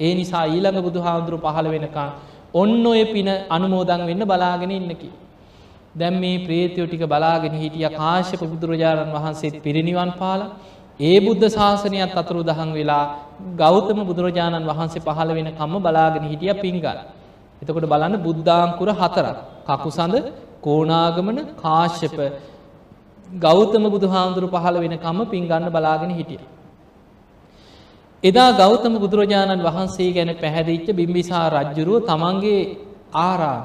[0.00, 2.08] ඒ නිසා ඊළඟ බුදු හාමුදුරු පහළ වෙනකා
[2.54, 5.10] ඔන්න ඔය පින අනුමෝදන් වෙන්න බලාගෙන ඉන්නකි.
[5.94, 10.40] දැම් මේ ප්‍රේතියෝ ටික බලාගෙන හිටිය කාශ්‍යප බුදුරජාණන් වහන්සේත් පිරිනිවන් පාල
[11.00, 13.04] ඒ බුද්ධ ශාසනයත් අතුරු දහන් වෙලා
[13.56, 16.98] ගෞතම බුදුරජාණන් වහන්සේ පහළ වෙන කම්ම බලාගෙන හිටිය පින්ගල්.
[17.62, 19.36] එතකොට බලන්න බුද්ධාංකුර හතරක්
[19.66, 20.14] කකුසඳ
[20.60, 22.16] කෝනාගමන කාශ්‍යප
[23.28, 26.40] ගෞතම බුදු හාමුදුරු පහළ වෙන කම්ම පින්ගන්න බලාගෙන හිටිය.
[28.22, 32.60] එදා ගෞතම බුදුරජාණන් වහන්සේ ගැන පැහැදිච්ච බිම්බිසා රජ්ජුරුව තමන්ගේ
[33.20, 33.64] ආරාම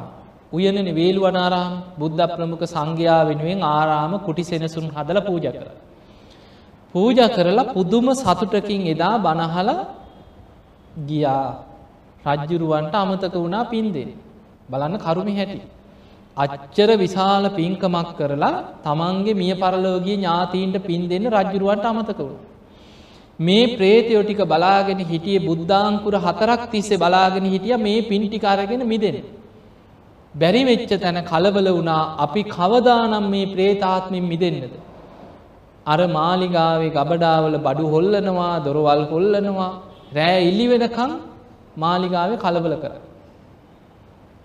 [0.51, 5.69] උයනන වේළුවනාරාම බුද්ධ ප්‍රමුඛ සංඝයා වෙනුවෙන් ආරාම කුටි සෙනසුන් හදල පූජ කර.
[6.96, 9.69] පූජ කරලා පුදුම සතුටකින් එදා බනහල
[11.05, 11.48] ගියා
[12.27, 14.10] රජ්ජුරුවන්ට අමතක වුණා පින්දෙන්
[14.69, 15.62] බලන්න කරුමි හැටි.
[16.38, 22.38] අච්චර විශාල පින්කමක් කරලා තමන්ගේ මිය පරලෝගිය ඥාතීන්ට පින් දෙන්න රජ්ජුරුවන්ට අමතක වුණ.
[23.39, 29.17] මේ ප්‍රේතයෝ ටික බලාගෙන හිටිය බුද්ධාංකුර හතරක් තිස්සේ බලාගෙන හිටිය මේ පින්ටිකාරගෙන මිදෙන.
[30.36, 34.74] බැරි වෙච්ච තැන කලබල වුණා අපි කවදානම් මේ ප්‍රේතාත්මින් මිදෙන්නද.
[35.89, 39.72] අර මාලිගාවේ ගබඩාවල බඩු හොල්ලනවා දොරවල් හොල්ලනවා
[40.13, 41.12] රෑ ඉල්ලි වෙනකං
[41.77, 42.93] මාලිගාව කලබල කර.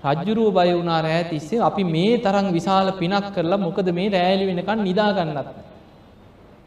[0.05, 4.81] රජ්ජුරුව බය වුණා රෑ තිස්සේ අපි මේ තරං විශාල පිනක් කරලා මොකද මේ රෑලි වෙනකන්
[4.83, 5.49] නිදාගන්නත්.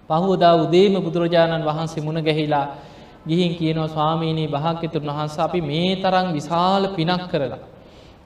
[0.10, 2.66] පහුවදා උදේම බුදුරජාණන් වහන්සේ මුණ ගැහිලා
[3.28, 7.60] ගිහින් කියනවා ස්වාමීනී භාක්‍යතුන් වහන්ස අපි මේ තරං විශාල පිනක් කරලා.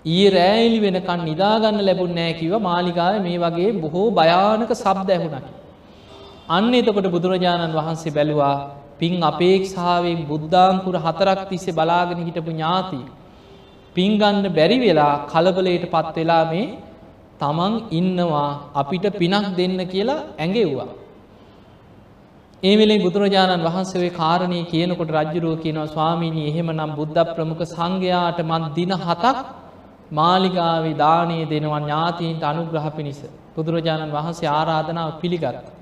[0.05, 5.60] ඊ රෑයිලි වෙනකන් නිදාගන්න ලැබුණ නෑ කිව මාලිකාව මේ වගේ බොහෝ භයානක සබ්ද ඇහුණකි.
[6.51, 8.55] අන්න එතකොට බුදුරජාණන් වහන්සේ බැලුවා
[8.99, 13.01] පින් අපේක්ෂාවෙන් බුද්ධාංකුර හතරක් තිස්සේ බලාගෙන හිටපු ඥාති.
[13.95, 16.65] පින්ගන්න බැරි වෙලා කලබලයට පත් වෙලා මේ
[17.39, 20.89] තමන් ඉන්නවා අපිට පිනක් දෙන්න කියලා ඇඟෙව්වා.
[22.63, 28.63] ඒ වෙලේ බුදුරජාණන් වහන්සේ කාරණය කියනකොට රජ්ජුරුව කියනවා ස්වාමීණී එහෙම නම් බුද්ධ ප්‍රමුඛ සංඝයාට මන්
[28.75, 29.37] දින හතක්
[30.11, 33.21] මාලිගාවේ දානය දෙනවා ඥාතීන්ට අනුග්‍රහ පිණිස
[33.55, 35.80] බුදුරජාණන් වහන්සේ ආරාධනාව පිළිගත්.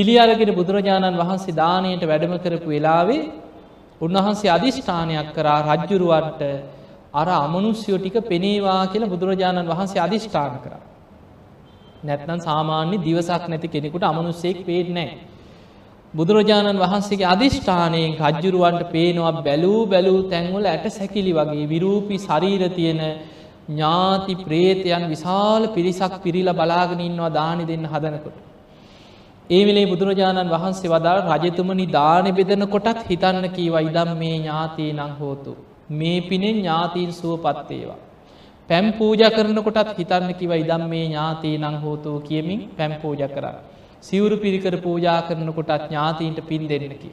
[0.00, 3.22] පිළියාරගෙන බුදුරජාණන් වහන්සේ දානයට වැඩම කරපු වෙලාවේ
[4.00, 6.42] උන්වහන්සේ අධිෂ්ඨානයක් කරා රජ්ජුරුවන්ට
[7.12, 10.72] අර අමනුස්යෝ ටික පෙනේවා කියලා බුදුරජාණන් වහන්සේ අධිෂ්ඨාන කර.
[12.02, 15.10] නැත්නම් සාමාන්‍ය දිවසක් නැති කෙනෙකුට අමනුස්සෙක් පේට නෑ.
[16.14, 23.02] බුදුරජාණන් වහන්සේගේ අධිෂ්ඨානයෙන් රජ්ජුරුවන්ට පේනවා බැලූ බැලූ තැන්වල ඇට සැකිලි වගේ විරූපි ශරීර තියෙන
[23.68, 28.49] ඥාති ප්‍රේතයන් විශාල පිරිසක් පිරිලා බලාගෙන ඉන්නවා දානි දෙන්න හදනකොට.
[29.50, 35.12] ඒ වෙලේ බුදුරජාණන් වහන්සේ වදාළ රජතුමනි දාන බෙදන කොටත් හිතන්න කීවා ඉදම් මේ ඥාතී නං
[35.20, 35.56] හෝතු.
[35.92, 38.00] මේ පිනෙන් ඥාතීන් සුව පත්තේවා.
[38.68, 43.58] පැම් පූජ කරනකොටත් හිතන්න කිව ඉදම් මේ ඥාතී නං හෝතු කියමින් පැම් පූජ කරා.
[44.00, 47.10] සිවුරු පිරිකර පූජා කරනකොටත් ඥාතීන්ට පින් දෙන්නකි.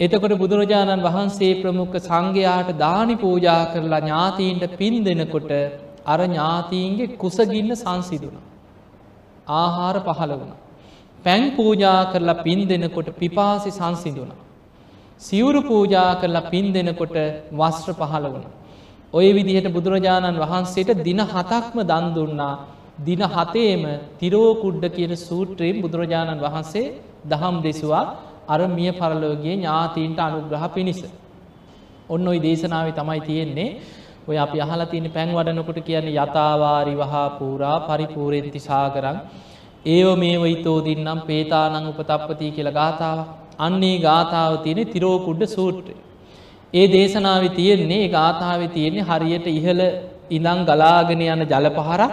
[0.00, 5.50] එතකොට බුදුරජාණන් වහන්සේ ප්‍රමුඛ සංඝයාට දානි පූජා කරලා ඥාතීන්ට පින් දෙනකොට
[6.06, 8.36] අර ඥාතීන්ගේ කුසගින්න සංසිදුන.
[9.54, 10.52] ආහාර පහළ වුණ.
[11.24, 14.30] පැන් පූජා කරලා පින් දෙනකොට පිපාසි සංසිදුන.
[15.18, 17.16] සිවුරු පූජා කරලා පින් දෙනකොට
[17.52, 18.46] වස්ත්‍ර පහළ වුණ.
[19.12, 22.54] ඔය විදිහට බුදුරජාණන් වහන්සේට දින හතක්ම දන් දුන්නා
[23.00, 23.82] දින හතේම
[24.18, 28.04] තිරෝකුඩ්ඩ කියන සූත්‍රයෙන් බුදුරජාණන් වහන්සේ දහම් දෙසවා
[28.46, 31.00] අර මිය පරලෝගේ ඥාතීන්ට අනුග්‍රහ පිණිස.
[32.08, 33.70] ඔන්න ඔයි දේශනාව තමයි තියෙන්නේ
[34.28, 39.18] ඔය අපි අහල තියන පැන් වඩනකොට කියන්නේ යථවාරි වහා පූරා පරිපූරෙන්ති සාකරං
[39.88, 43.18] ඒව මේ වයිතෝදින්නම් පේතානං උපතප්පති කියල ගාථාව
[43.58, 45.94] අන්නේ ගාථාව තියෙන තිරෝකුඩ්ඩ සූට්‍රය.
[46.74, 49.82] ඒ දේශනාව තියෙන්නේ ගාථාව තියෙන්නේ හරියට ඉහළ
[50.30, 52.12] ඉඳං ගලාගෙන යන ජල පහරක්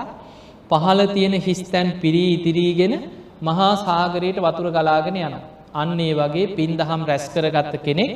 [0.71, 2.93] පහල තියෙන හිස්තැන් පිරී ඉතිරීගෙන
[3.41, 5.35] මහා සාගරයට වතුර ගලාගෙන යන.
[5.73, 8.11] අන්නේ වගේ පින්දහම් රැස් කරගත්ත කෙනෙක්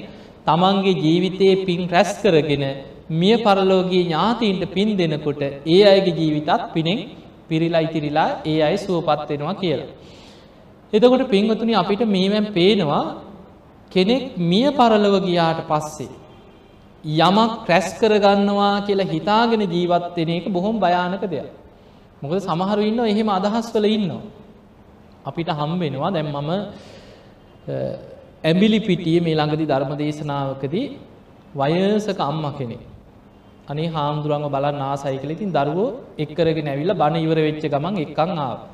[0.48, 2.64] තමන්ගේ ජීවිතයේ පින් රැස් කරගෙන
[3.12, 7.00] මිය පරලෝගේ ඥාතීන්ට පින් දෙනකොට ඒ අයගේ ජීවිතත් පිනෙක්
[7.50, 9.90] පිරිලා ඉතිරිලා ඒ අයි සුවපත් වෙනවා කියලා.
[10.94, 13.04] එතකොට පින්වතුනි අපිට මේවැන් පේනවා
[13.92, 16.10] කෙනෙක් මිය පරලව ගියාට පස්සේ
[17.04, 21.50] යමක් රැස් කරගන්නවා කියලා හිතාගෙන ජීවත්වෙන එක බොහොම භයානක දෙයක්.
[22.22, 24.22] මොකද සමහරු ඉන්න එහෙම අදහස් වල ඉන්නවා.
[25.26, 26.52] අපිට හම්බෙනවා දැන් මම
[28.44, 30.88] ඇඹිලි පිටිය මේ ළඟදි ධර්ම දේශනාවකදී
[31.54, 32.82] වයසක අම්ම කෙනෙක්.
[33.70, 38.68] අනේ හාමුදුරුවන්ව බලන්න ආසයි කියලා ඉතින් දරුවෝ එක්කරගෙන ඇවිල්ලා බණ ඉවර වෙච්ච ගමන් එක්කන් ආවා.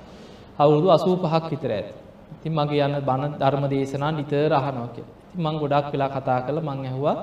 [0.59, 1.93] අවුරුදු 85ක් විතර ඇති.
[2.35, 5.13] ඉතින් මගේ යන බණ ධර්ම දේශනා නිතර අහනවා කියලා.
[5.25, 7.17] ඉතින් මම ගොඩක් වෙලා කතා කරලා මං ඇහුවා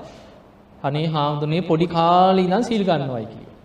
[0.83, 3.55] අනේ හාමුදුරනේ පොඩි කාලේ ඉඳන් සීල් ගන්නවයි කියලා.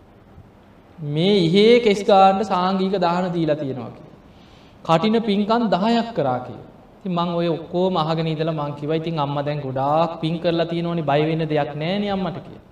[0.99, 4.17] මේ ඉහේ කෙස් ගන්න සාංගික දාන දීලා තියෙනවා කියලා.
[4.85, 6.67] කටින පින්කම් 10ක් කරා කියලා.
[6.99, 11.05] ඉතින් මං ඔය ඔක්කොම අහගෙන ඉඳලා මං කිව්වා ඉතින් අම්මා දැන් ගොඩාක් පින් කරලා තියෙනවනේ
[11.05, 12.68] බය වෙන්න දෙයක් නැහැ නේ අම්මට කියලා.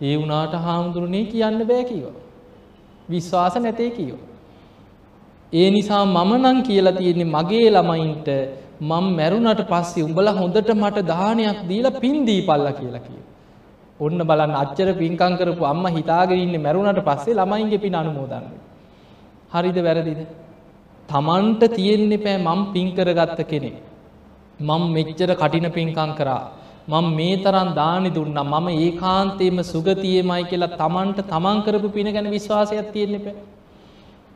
[0.00, 2.16] ඒ වුණාට හාමුදුරනේ කියන්න බෑ කිව්වා.
[3.10, 4.26] විශ්වාස නැතේ කිව්වා.
[5.52, 8.28] ඒ නිසා මම නම් කියලා තියෙන්නේ මගේ ළමයින්ට
[8.80, 13.26] මම මැරුණට පස්සේ උඹලා හොඳට මට දානයක් දීලා පින් දීපල්ලා කියලා කිව්වා.
[14.00, 18.46] ඔන්න බලන්න අච්චර පින්කම් කරපු අම්මා හිතාගෙන ඉන්නේ මැරුණට පස්සේ ළමයින්ගේ පින් අනුමෝදන්
[19.52, 20.20] හරිද වැරදිද?
[21.08, 23.76] Tamanට තියෙන්න එපා මම පින් කරගත්ත කෙනෙක්.
[24.60, 26.42] මම මෙච්චර කටින පින්කම් කරා.
[26.88, 28.44] මම මේ තරම් දානි දුන්නා.
[28.44, 33.36] මම ඒකාන්තයෙන්ම සුගතියමයි කියලා Tamanට Taman කරපු පින ගැන විශ්වාසයක් තියෙන්න එපා.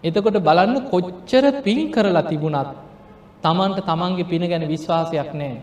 [0.05, 2.73] එතකොට බලන්න කොච්චර පින් කරලා තිබුණත්
[3.43, 5.63] Tamanට Tamanගේ පින ගැන විශ්වාසයක් නැහැ.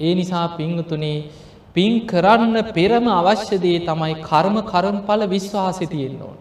[0.00, 1.30] ඒ නිසා පින්තුනේ
[1.74, 6.36] පින් කරන්න පෙරම අවශ්‍ය දේ තමයි කර්ම කර්මඵල විශ්වාසය තියෙන්න ඕන.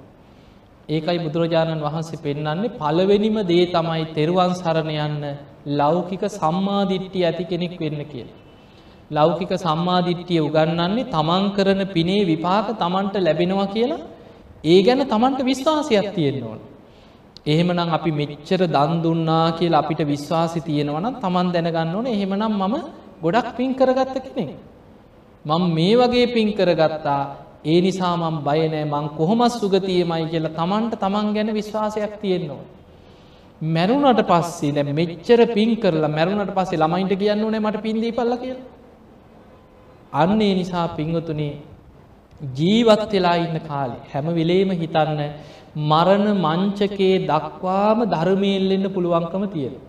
[0.90, 5.24] ඒකයි බුදුරජාණන් වහන්සේ පෙන්වන්නේ පළවෙනිම දේ තමයි තෙරුවන් සරණ යන්න
[5.76, 8.47] ලෞකික සම්මාදිට්ඨිය ඇති කෙනෙක් වෙන්න කියලා.
[9.12, 14.06] ලෞකික සම්මාදිට්ඨිය උගන්වන්නේ තමන් කරන පිනේ විපාක තමන්ට ලැබෙනවා කියලා
[14.66, 16.60] ඒ ගැන තමන්ට විශ්වාසයක් තියෙන්න ඕන.
[17.46, 22.76] එහෙමනම් අපි මෙච්චර දන් දුන්නා කියලා අපිට විශ්වාසය තියෙනවා නම් තමන් දැනගන්න ඕනේ එහෙමනම් මම
[23.24, 24.60] ගොඩක් පින් කරගත්ත කෙනෙක්.
[25.46, 27.22] මම මේ වගේ පින් කරගත්තා
[27.66, 32.66] ඒ නිසා මම බය නෑ මං කොහොමත් සුගතියමයි කියලා තමන්ට තමන් ගැන විශ්වාසයක් තියෙන්න ඕන.
[33.62, 38.77] මැරුණට පස්සේ දැන් මෙච්චර පින් කරලා මැරුණට පස්සේ ළමයින්ට කියන්න ඕනේ මට පින් දීපල්ලා කියලා.
[40.18, 41.50] අන්න ඒ නිසා පින්වතුනි
[42.56, 45.22] ජීවත් වෙලා ඉන්න කාලේ හැම වෙලේම හිතන්න
[45.84, 49.86] මරණ මංචකේ දක්වාම ධර්මයෙල්ලෙන්න පුළුවන්කම තියෙනවා.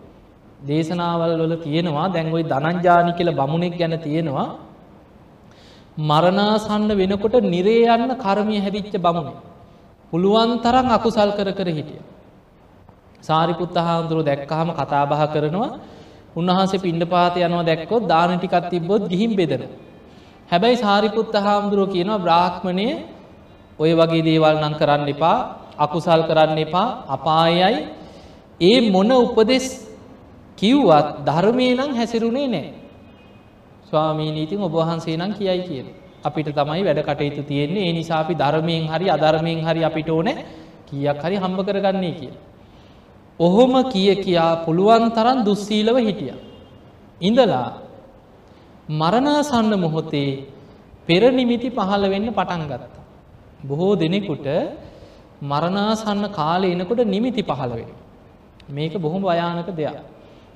[0.61, 4.47] දේශනාවල් වල තියෙනවා දැන් ওই ධනංජානි කියලා බමුණෙක් ගැන තියෙනවා
[6.01, 9.37] මරණාසන්න වෙනකොට නිරේ යන්න කර්මය හැදිච්ච බමුණේ.
[10.13, 12.01] පුළුවන් තරම් අකුසල් කර කර හිටිය.
[13.21, 15.69] සාරිපුත්ත හාමුදුරුව දැක්කහම කතාබහ කරනවා
[16.35, 19.88] උන්වහන්සේ පිණ්ඩ පාත යනවා දැක්කොත් දාන ටිකක් තිබ්බොත් ගිහින් බෙදෙනවා.
[20.49, 22.87] හැබැයි සාරිපුත්ත හාමුදුරුව කියනවා බ්‍රාහ්මණය
[23.79, 25.37] ඔය වගේ දේවල් නම් කරන්න එපා
[25.77, 27.79] අකුසල් කරන්න එපා අපායයි
[28.61, 29.67] ඒ මොන උපදෙස්
[30.57, 32.69] කිව්වත් ධර්මය නම් හැසිරුණේ නෑ.
[33.85, 35.87] ස්වාමීනීතින් ඔබවහන්සේ නම් කියයි කියන.
[36.23, 40.29] අපිට තමයි වැඩ කටයුතු තියෙන්නේ ඒ නිසා අපි ධර්මයෙන් හරි අධර්මයෙන් හරි අපිට ඕන
[40.87, 42.33] කියක් හරි හම්බ කරගන්නේ කිය.
[43.39, 46.33] ඔහොම කිය කියා පුළුවන් තරන් දුස්සීලව හිටිය.
[47.21, 47.67] ඉඳලා
[48.89, 50.45] මරණාසන්න මොහොතේ
[51.07, 53.03] පෙරනිමිති පහළ වෙන්න පටන් ගත්තා.
[53.63, 54.47] බොහෝ දෙනෙකුට
[55.41, 57.89] මරණාසන්න කාලය එනකොට නිමිති පහළ වෙන.
[58.69, 59.95] මේක බොහොම භයානක දෙයක්.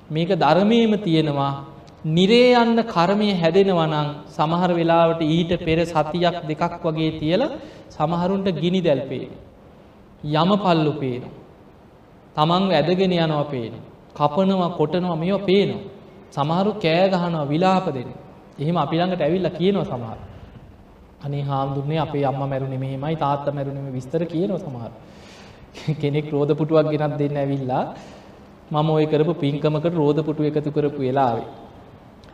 [0.10, 1.52] මේක ධර්මයේම තියෙනවා
[2.06, 7.41] නිරේ යන්න කර්මය හැදෙනවනං සමහර වෙලාවට ඊට පෙර සතියක් දෙකක් වගේ තියල
[7.89, 9.30] සමහරුන්ට ගිනි දැල්පේ.
[10.24, 11.24] යම පල්ලු පේන.
[12.36, 13.74] තමන් ඇදගෙන යනවා පේන.
[14.13, 15.84] කපනවා කොටනවා මෙෝ පේනවා.
[16.34, 18.10] සමහරු කෑගහනවා විලාප දෙන.
[18.60, 20.17] එහෙම අපිළඟට ඇවිල්ල කියනවා සමහර.
[21.24, 24.91] අනේ හාමුදුරනේ අපේ අම්ම මැරුණ මෙහෙමයි තාත්ත මැරුණම විස්තර කියනවා සමහර.
[25.96, 27.86] කෙනෙක් රෝධපුටුවක් ගෙනත් දෙන්න ඇවිල්ලා
[28.72, 31.48] මම ඔය කරපු පින්කමකට රෝධපුටු එකතු කරපු වෙලාවේ.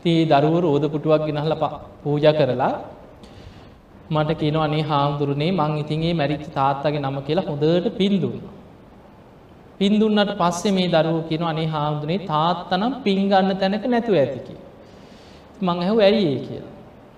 [0.04, 1.54] තී දරුව රෝධපුටුවක් ගෙනහල
[2.04, 2.74] පූජ කරලා
[4.12, 7.98] මට කියනවා අනේ හාමුදුරනේ මං ඉතින්ගේ මැරිච්ච තාත්තගේ නම කියලා හොඳට
[9.80, 10.16] පින්දුන්න.
[10.16, 14.56] පින්දුන්නට පස්සේ මේ දරුව කියන අනේ හාමුදුරනේ තාත්තනම් පින්ගන්න තැනක නැතුව ඇතිකි.
[15.62, 16.74] මං ඇහු ඇයිඒ කියලා.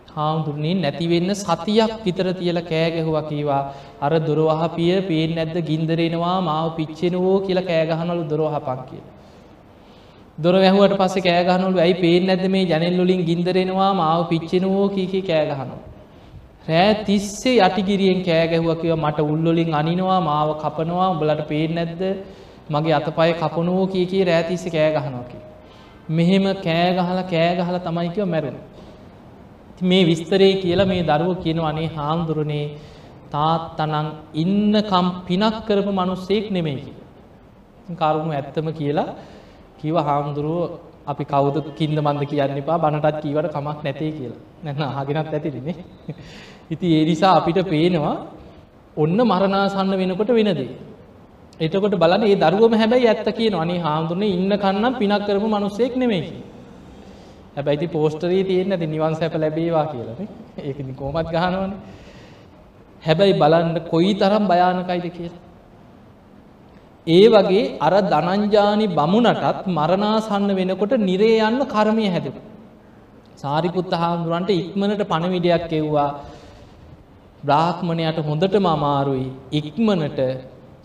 [0.08, 7.63] හාමුදුරනේ නැතිවෙන්න සතියක් විතර තියල කෑගැහුව කීවා අර දොරවහපිය පේෙන් නැද්ද ගින්දරෙනවා මාව පිච්චෙනවෝ කියලා
[7.63, 9.12] කෑගහනලු දොරවහපක් කියලා.
[10.38, 15.76] දොර වැැහුවට පස්ස කෑගහනුළු ඇයි පේෙන් නැද මේ ජනෙල්ලුලින් ගින්දරෙනවා මාව පිච්චෙනවෝ කීක කෑගහනු.
[16.67, 22.02] රෑ තිස්සේ යටිගිරියෙන් කෑගැහුව කිව මට උල්ලොලින් අනිනවා මාව කපනවා උඹලට පේෙන් නැද්ද
[22.69, 25.38] මගේ අතපය කපනුවෝ කිය කිය රෑතිස්ස කෑගහනෝකි.
[26.10, 28.58] මෙහෙම කෑගහල කෑගහල තමයිකව මැරුණ.
[29.82, 32.65] මේ විස්තරේ කියලා මේ දරුව කියන අනේ හාමුදුරනේ
[33.30, 36.93] තාත්තනං ඉන්නකම් පිනක් කරපු මනුස්සෙක් නෙමෙයි.
[37.91, 39.15] කරුණු ඇත්තම කියලා
[39.80, 45.30] කිව හාමුදුරුව අපි කවුද කින්ද මන්ද කියන්න එපා බණටත් කීවට කමක් නැතේ කියලා නැන්න ආගෙනත්
[45.30, 45.76] ඇතිරිනේ
[46.71, 48.15] ඉති ඒ නිසා අපිට පේනවා
[48.97, 50.69] ඔන්න මරණාසන්න වෙනකොට වෙනදේ
[51.62, 56.32] එතකොට බලන ඒ දරුවම හැබැයි ඇත්ත කියන අනි හාමුදුරනේ ඉන්න කන්නම් පිනක් කරපු මනුස්සෙක් නෙමෙයි.
[57.56, 60.19] හැබැයිති පෝස්ටරී තියෙන ඇති නිවන් සැප ලැබේවා කියලන
[60.60, 61.71] ඒක කෝමත් ගහනවන.
[63.04, 65.41] හැබැයි බලන්න කොයි තරම් භයානකයිද කියලා.
[67.08, 72.38] ඒ වගේ අර දනංජානි බමුණටත් මරණාසන්න වෙනකොට නිරේ යන්න කර්මය හැදක.
[73.38, 76.10] සාරිපුත්ත හාමුදුරන්ට ඉක්මනට පණවිඩයක් එව්වා.
[77.43, 79.28] බ්‍රාහ්මණයට හොඳටම අමාරුයි.
[79.52, 80.19] ඉක්මනට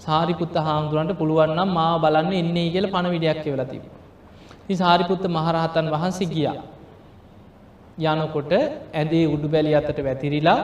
[0.07, 3.85] සාරිපුත්ත හාමුදුරන්ට පුළුවන්නම් මා බලන්න එන්නේ කියල පණවිඩයක් එවලා තිබ.
[4.67, 6.57] ති සාරිපුත්ත මහරහතන් වහන්සේ ගියා.
[8.13, 8.53] යනකොට
[8.95, 10.61] ඇදේ උඩු බැලි අතට වැතිරිලා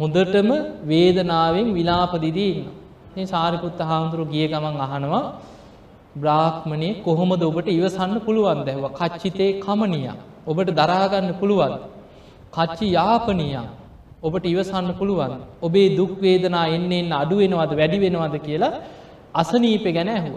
[0.00, 0.50] හොඳටම
[0.84, 2.66] වේදනාවෙන් විලාපදිදීන්න.
[3.12, 5.24] මේ සාරිපුත්ත හාමුදුරු ගිය ගමන් අහනවා
[6.16, 10.10] බ්‍රාහ්මණය කොහොමද ඔබට ඉවසන්න පුළුවන් දැහව කච්චිතේ කමනිය
[10.46, 11.74] ඔබට දරාගන්න පුළුවන්
[12.52, 13.62] කච්චි යාපනීය
[14.24, 15.32] ඔබට ඉවසන්න පුළුවන්
[15.62, 18.74] ඔබේ දුක්වේදනා එන්නේ එන්න අඩුවෙනවද වැඩි වෙනවද කියලා
[19.34, 20.34] අසනීප ගැන ඇහුව.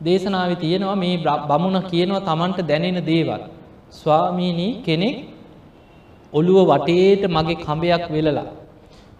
[0.00, 3.42] දේශනාව තියෙනවා මේ බමුණ කියනවා තමන්ට දැනෙන දේවල්.
[3.92, 5.16] ස්වාමීණී කෙනෙක්
[6.32, 8.48] ඔළුව වටේට මගේ කඹයක් වෙලලා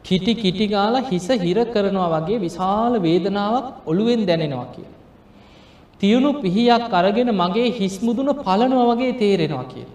[0.05, 4.89] කිටි කිටිගාල හිස හිර කරනවා වගේ විශාල වේදනාවක් ඔළුවෙන් දැනෙනවා කිය.
[6.01, 9.87] තියුණු පිහියක් අරගෙන මගේ හිස්මුදුන පලනව වගේ තේරෙනවා කිය.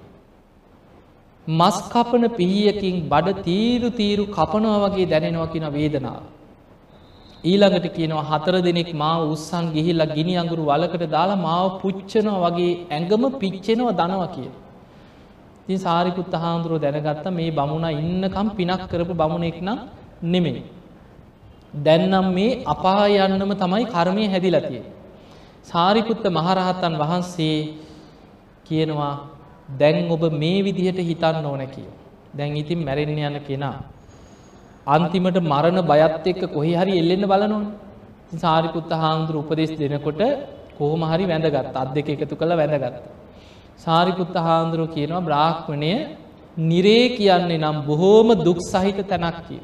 [1.50, 6.24] මස් කපන පිහියකින් බඩ තීරු තීරු කපනව වගේ දැනෙනවා කියන වේදනාව.
[7.44, 13.24] ඊළඟට කියනවා හතර දෙනෙක් මාව උත්සන් ගිහිල්ලා ගිනි අඟුරු වලකට දාලා මාව පුච්චනවා වගේ ඇඟම
[13.40, 14.50] පිච්චෙනවා දනවා කිය.
[15.68, 19.80] ති සාරිකුත් හාමුදුරුව දැනගත්ත මේ බමුණ ඉන්නකම් පිනක් කරපු බමුණෙක් නම්
[20.24, 20.64] නෙමෙයි.
[21.78, 24.82] දැන්නම් මේ අපා යන්නම තමයි කර්මය හැදිලතිය.
[25.64, 27.58] සාරිපුත්ත මහරහත්තන් වහන්සේ
[28.66, 29.16] කියනවා
[29.70, 31.88] දැන් ඔබ මේ විදිහට හිතන්න ඕන කිය.
[32.34, 33.78] දැන් ඉතින් මැරෙන්න යන කෙනා.
[34.88, 37.66] අන්තිමට මරණ බයත් එක්ක කොහි හරි එල්ලෙන්න බලනොන්
[38.36, 40.22] සාරිපුත්ත හාමුදුර උපදෙස් දෙනකොට
[40.78, 43.04] කෝම හරි වැඳගත් අත් දෙක එකතු කළ වැඳගත්ත.
[43.78, 45.94] සාරිපුත්ත හාමුදුරුව කියනවා බ්‍රාහ්මණය
[46.62, 49.62] නිරේ කියන්නේ නම් බොහෝම දුක් සහිත තැනක් කිය.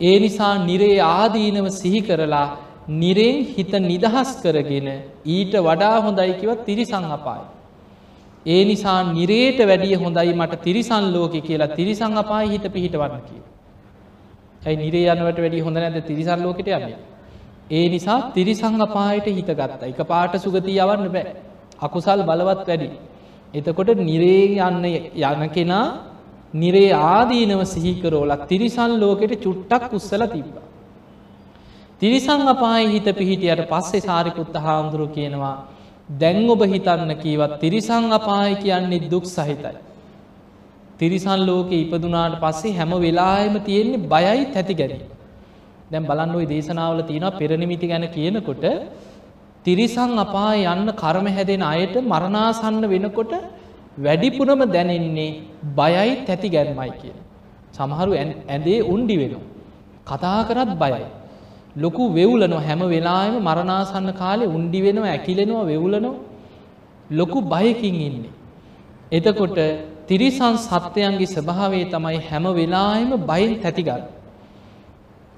[0.00, 2.46] ඒ නිසා නිරේ ආදීනව සිහි කරලා
[2.90, 4.88] නිරෙන් හිත නිදහස් කරගෙන
[5.26, 7.44] ඊට වඩා හොඳයිකිවත් තිරිසං අපායි.
[8.46, 13.42] ඒ නිසා නිරේට වැඩිය හොඳයි මට තිරිසන් ලෝක කියලා තිරිසං අපායි හිත පිහිටවන්න කිය.
[14.62, 16.98] ඇයි නිරේ යනවට වැඩි හොඳ නැද තිරිසන් ලෝකට යන්නේ.
[17.70, 21.34] ඒ නිසා තිරිසං අපායට හිත ගත්තා එක පාට සුගති යවන්න බෑ
[21.80, 22.88] අකුසල් බලවත් වැඩි.
[23.54, 25.86] එතකොට නිරේ යන්න යන කෙනා
[26.54, 30.54] නිරේ ආදීනව සිහිකරෝලක් තිරිසන් ලෝකෙට චුට්ටක් උත්සල තිබ්බ.
[32.00, 35.56] තිරිසං අපායි හිත පිහිටියට පස්සේ සාරිකුත්ත හාමුදුරු කියනවා
[36.12, 39.78] දැන් ඔබ හිතන්න කීවත් තිරිසං අපායි කියන්නේ දුක් සහිතයි.
[40.98, 45.06] තිරිසන් ලෝක ඉපදුනාට පස්සේ හැම වෙලායම තියෙන්නේ බයයි තැති ගැනී.
[45.90, 48.64] දැන් බලන්න ඔයි දේශනාවල තියෙනවා පෙරනිමිති ගැන කියනකොට
[49.64, 53.32] තිරිසං අපා යන්න කර්ම හැදෙන අයට මරණාසන්න වෙනකොට
[53.98, 55.30] වැඩිපුරම දැනෙන්නේ
[55.72, 57.14] බයයි තැති ගැන්මයි කිය.
[57.72, 59.34] සමහරු ඇඳේ උන්ඩි වෙන.
[60.06, 61.04] කතා කරත් බයයි.
[61.76, 66.12] ලොකු වෙවුලනො හැම වෙලාම මරණාසන්න කාලේ උන්ඩි වෙනවා ඇකිලෙනවා වෙවුලනො
[67.10, 68.32] ලොකු බයකින් ඉන්නේ.
[69.12, 69.58] එතකොට
[70.06, 74.02] තිරිසන් සත්‍යයන්ගේ ස්වභාවේ තමයි හැම වෙලාම බයින් තැතිගන්න.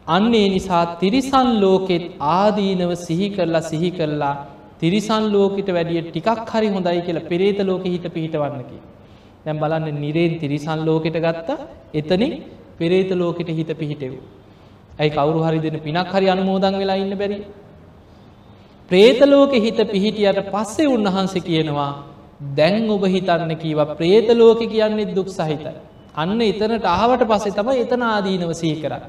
[0.07, 4.35] අන්නේ නිසා තිරිසන් ලෝකෙත් ආදීනව සිහි කරලා සිහි කරලා
[4.81, 8.79] තිරිසන් ලෝකට වැඩිය ටිකක් හරි හොඳයි කියලා පෙරේත ලෝක හිත පිහිටවන්නකි.
[9.45, 11.59] දැම් බලන්න නිරේන් තිරිසන් ලෝකෙට ගත්තා
[11.95, 12.33] එතනින්
[12.79, 14.15] පෙරේත ලෝකෙට හිත පිහිටෙව්.
[14.99, 17.39] ඇයි කවරු හරි දෙන පිනක් හරි අනුමෝදන් වෙලා ඉන්න බැරි.
[18.91, 21.93] ප්‍රේතලෝක හිත පිහිටියට පස්සේ උන්වහන්සේ කියනවා
[22.57, 25.75] දැන් ඔබ හිතන්න කීව ප්‍රේතලෝක කියන්නේ දුක් සහිතයි.
[26.15, 29.05] අන්න එතනට ආවට පස්සේ තම එතන ආදීනව සී කරන්න.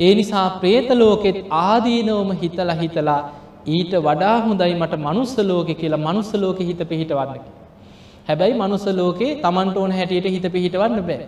[0.00, 3.20] ඒ නිසා ප්‍රේතලෝකෙත් ආදීනවම හිතලා හිතලා
[3.68, 7.50] ඊට වඩා හොඳයි මට මනුස්සලෝක කියලා මනුස්සලෝක හිත පිහිටවන්නකි.
[8.28, 11.26] හැබැයි මනුස්සලෝකේ තමන්ට ඕන හැටියට හිත පිහිටවන්න බෑ.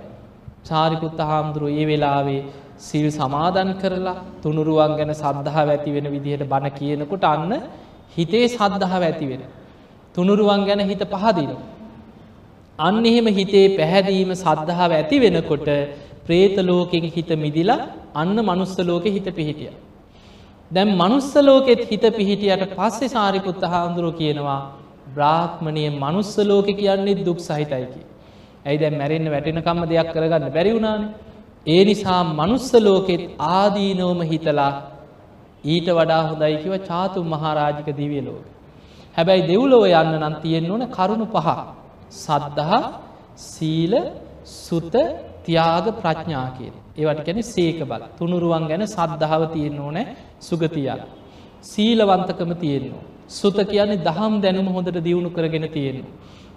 [0.68, 2.40] චාරිකුත්ත හාමුදුරුව ඒ වෙලාවේ
[2.78, 7.52] සිල් සමාදන් කරලා තුනුරුවන් ගැන සද්ධහා ඇති වෙන විදිහට බණ කියනකොට අන්න
[8.16, 9.42] හිතේ සද්ධහාව ඇති වෙන.
[10.14, 11.50] තුනුරුවන් ගැන හිත පහදින.
[12.78, 15.68] අන්න එහෙම හිතේ පැහැදීම සද්ධාව ඇති වෙනකොට
[16.26, 17.80] ප්‍රේතලෝකෙන් හිත මිදිලා
[18.14, 19.72] අන්න මනුස්සලෝක හිත පිහිටිය.
[20.70, 24.60] දැම් මනුස්සලෝකෙත් හිත පිහිටියට පස්සේ සාරිපුත්ත හාමුදුරුව කියනවා
[25.14, 28.00] බ්‍රාහ්මණය මනුස්සලෝක කියන්නේ දුක් සහිතයිකි.
[28.66, 31.02] ඇයි දැ මැරෙන්න්න වැටෙනකම්ම දෙයක් කරගන්න බැරිවුණාන.
[31.66, 34.72] ඒ නිසා මනුස්සලෝකෙත් ආදීනෝම හිතලා
[35.64, 38.44] ඊට වඩා හොඳයිකිව චාතු මහාරාජික දිවිය ලෝක.
[39.16, 41.48] හැබැයි දෙව්ලොව යන්න නම් තියෙන්න ඕන කරුණු පහ.
[42.16, 42.85] සද්ධහා
[43.44, 43.94] සීල
[44.59, 44.94] සුත
[45.44, 46.74] තියාග ප්‍රඥා කියන.
[46.96, 50.07] ඒවට ගැන සේක බල තුනුරුවන් ගැන සද්ධාව තියෙන්න ඕනෑ
[50.40, 51.02] සුගතියක්.
[51.62, 53.05] සීලවන්තකම තියෙන්නවා.
[53.31, 56.14] සුත කියන්නේ දහම් දැනුම හොඳට දියුණු කරගෙන තියෙනවා.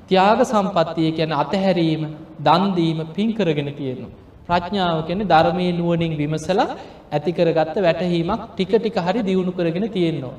[0.07, 2.01] තියාග සම්පත්තිය කියන අතහැරීම
[2.39, 4.28] දන්දීම පින් කරගෙන තියෙනවා.
[4.49, 6.59] ප්‍රඥාව කියන ධර්මය නුවනින් විමසල
[7.11, 10.35] ඇතිකරගත්ත වැටහීමක් ටික ටික හරි දියුණු කරගෙන තියෙන්නවා.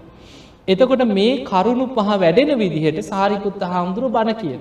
[0.69, 4.61] එතකොට මේ කරුණු පහ වැඩෙන විදිහට සාරිකුත්ත හාමුදුරු බණ කියන.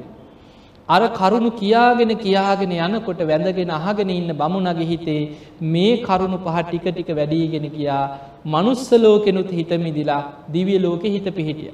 [0.90, 5.22] අර කරුණු කියාගෙන කියාගෙන යනකොට වැඳගෙන අහගෙන ඉන්න බමුණගේ හිතේ
[5.68, 8.02] මේ කරුණු පහ ටික ටික වැඩීගෙන ගියා
[8.48, 11.72] මනුස්සලෝකෙනුත් හිතමිදිලා දිවිය ලෝකෙ හිත පිහිටිය.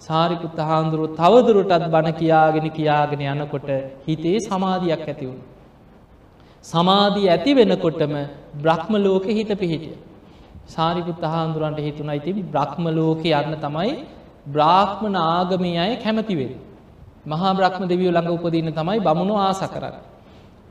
[0.00, 3.68] සාරිකුත්ත හාන්දුරුව තවදුරටත් බණ කියාගෙන කියාගෙන යනකොට
[4.06, 5.42] හිතේ සමාධයක් ඇතිවුණ.
[6.64, 8.14] සමාධී ඇති වෙනකොටම
[8.62, 9.96] බ්‍රහ්ම ලෝක හිත පිහිටිය.
[10.66, 13.92] සාරිකුත් අහාන්දුරන්ට හිතුන ඉතින් බ්‍රහ්ම ලෝක යන්න තමයි
[14.46, 16.52] බ්‍රාහ්මණ ආගමී අය කැමතිවෙන්.
[17.26, 19.96] මහා බ්‍රහ්ම දෙවියෝ ළඟ උපදින්න තමයි බමුණු ආස කරන්න.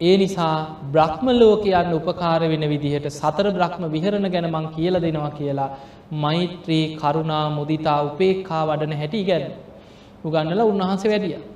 [0.02, 0.56] ඒ නිසා
[0.94, 5.72] බ්‍රහ්ම ලෝකයන්න උපකාර වෙන විදිහට සතර බ්‍රහ්ම විහරණ ගැන මං කියල දෙනවා කියලා
[6.24, 9.46] මෛත්‍රී කරුණා මුදිතා උපේක්කා වඩන හැටි ගැන
[10.26, 11.53] උගන්නල උන්වහන්සේ වැඩිය.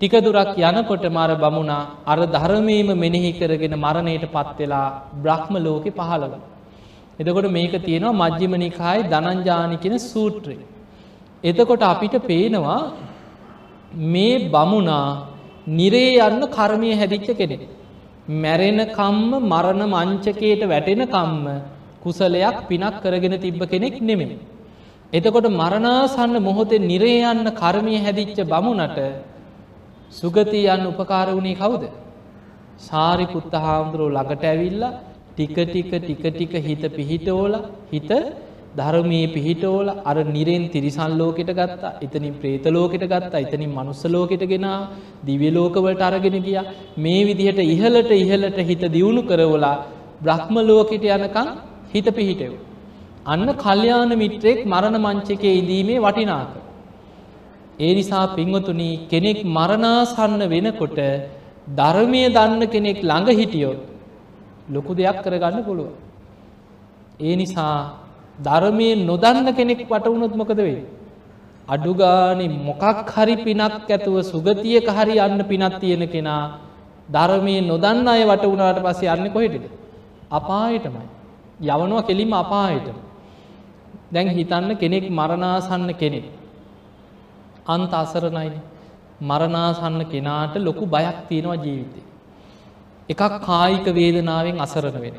[0.00, 6.34] ටික දුරක් යනකොට මර බමුණා අර ධර්මීම මෙනෙහි කරගෙන මරණයට පත්වෙලා බ්‍රහ්ම ලෝකෙ පහළව.
[7.18, 10.56] එතකොට මේක තියෙනවා මජ්්‍යමනිකායි දනංජානිකෙන සූත්‍රය.
[11.44, 12.92] එතකොට අපිට පේනවා
[14.08, 15.06] මේ බමුණා
[15.68, 17.58] නිරේ යන්න කර්මය හැදිච්ච කෙනෙ.
[18.34, 21.46] මැරෙන කම්ම මරණ මංචකයට වැටෙන කම්ම
[22.00, 24.30] කුසලයක් පිනක් කරගෙන තිබ්බ කෙනෙක් නෙමෙන.
[25.12, 29.00] එතකොට මරණාසන්න මොහොතේ නිරේ යන්න කර්මය හැදිච්ච බමුණට
[30.10, 31.84] සුගති යන්න උපකාර වුණේ කවුද.
[32.78, 34.96] සාරිපුත්ත හාමුදුරුව ළඟට ඇවිල්ලා
[35.30, 37.54] ටික ටික ටික ටික හිත පිහිටෝල
[37.90, 38.10] හිත
[38.76, 44.66] ධර්මයේ පිහිටෝල අර නිරෙන් තිරිසන් ලෝකෙට ගත්තා එතනින් ප්‍රේතලෝකෙට ගත්තා එතනින් මනුස්සලෝකෙට ගෙන
[45.26, 46.58] දිවියලෝකවලට අරගෙන ගිය
[46.98, 49.76] මේ විදිහට ඉහලට ඉහලට හිත දියුණු කරවලා
[50.22, 51.48] බ්‍රහ්ම ලෝකෙට යනකං
[51.88, 52.52] හිත පිහිටෙව්.
[53.26, 56.50] අන්න කල්්‍යාන මිත්‍රයෙක් මරණ මංචකේ ඉදීමේ වටිනාක.
[57.78, 60.98] ඒ නිසා පින්වතුනී කෙනෙක් මරණාසන්න වෙනකොට
[61.70, 63.80] ධර්මය දන්න කෙනෙක් ළඟ හිටියොත්
[64.68, 65.90] ලොකු දෙයක් කරගන්න පුළුව.
[67.20, 67.74] ඒ නිසා
[68.38, 70.86] ධර්මය නොදන්න කෙනෙක් වටවුණොත් මොකද වේ.
[71.68, 76.44] අඩුගානි මොකක් හරි පිනක් ඇතුව සුගතියක හරි යන්න පිනත් තියෙන කෙනා
[77.08, 79.64] ධර්මය නොදන්න අය වට වුණාට පස්සේ යන්න කොහෙටද.
[80.30, 81.06] අපායටමයි.
[81.64, 82.88] යවනවා කෙලිම අපායට.
[84.12, 86.37] දැන් හිතන්න කෙනෙක් මරණාසන්න කෙනෙක්.
[87.68, 88.54] අන්ත අසරණයින
[89.22, 92.00] මරණාසන්න කෙනාට ලොකු බයක් තියෙනවා ජීවිතය.
[93.08, 95.16] එකක් කායික වේදනාවෙන් අසරණ වෙන.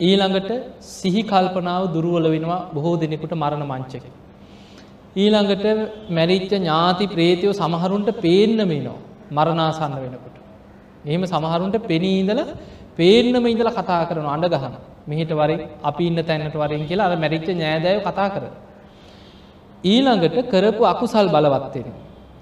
[0.00, 0.50] ඊළඟට
[0.82, 4.04] සිහි කල්පනාව දුරුවල වෙනවා බොහෝ දෙනෙකුට මරණ මංචක.
[5.16, 5.66] ඊළඟට
[6.10, 8.98] මැරිච්ච ඥාති ප්‍රේතියෝ සමහරුන්ට පේන්නම නෝ
[9.30, 10.36] මරණාසන්න වෙනකොට.
[11.04, 12.40] එහෙම සමහරුන්ට පෙනීඉදල
[12.96, 14.74] පේන්නම ඉඳල කතා කරන අඩ ගහන
[15.06, 18.44] මෙහිට වරින් අපි ඉන්න තැන්නට වරින් කියලා අර මැරිච්ච නෑදෑව කතා කර.
[19.86, 21.88] ඊළඟට කරපු අකුසල් බලවත්වෙන.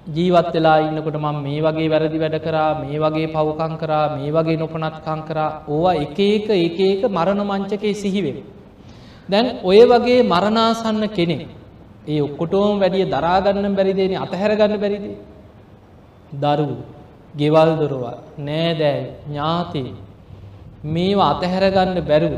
[0.07, 4.57] ජීවත් වෙලා ඉන්නකොට මම මේ වගේ වැරදි වැඩ කරා මේ වගේ පවකං කරා මේ වගේ
[4.57, 8.37] නොපනත්කං කරා ඕවා එක එක එක එක මරණ මංචකේ සිහිවෙන.
[9.29, 11.37] දැන් ඔය වගේ මරණාසන්න කෙනෙ
[12.07, 15.15] ඒ ඔක්කොටෝම් වැඩිය දරාගන්න බැරිදේන අතහැරගන්න බැරිදේ.
[16.35, 16.75] දරුවු
[17.35, 19.91] ගෙවල් දොරවා නෑදෑ ඥාතී
[20.85, 22.35] මේවා අතහැරගන්න බැරුව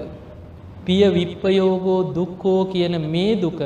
[0.86, 3.60] පිය විප්පයෝගෝ දුක්කෝ කියන මේ දුක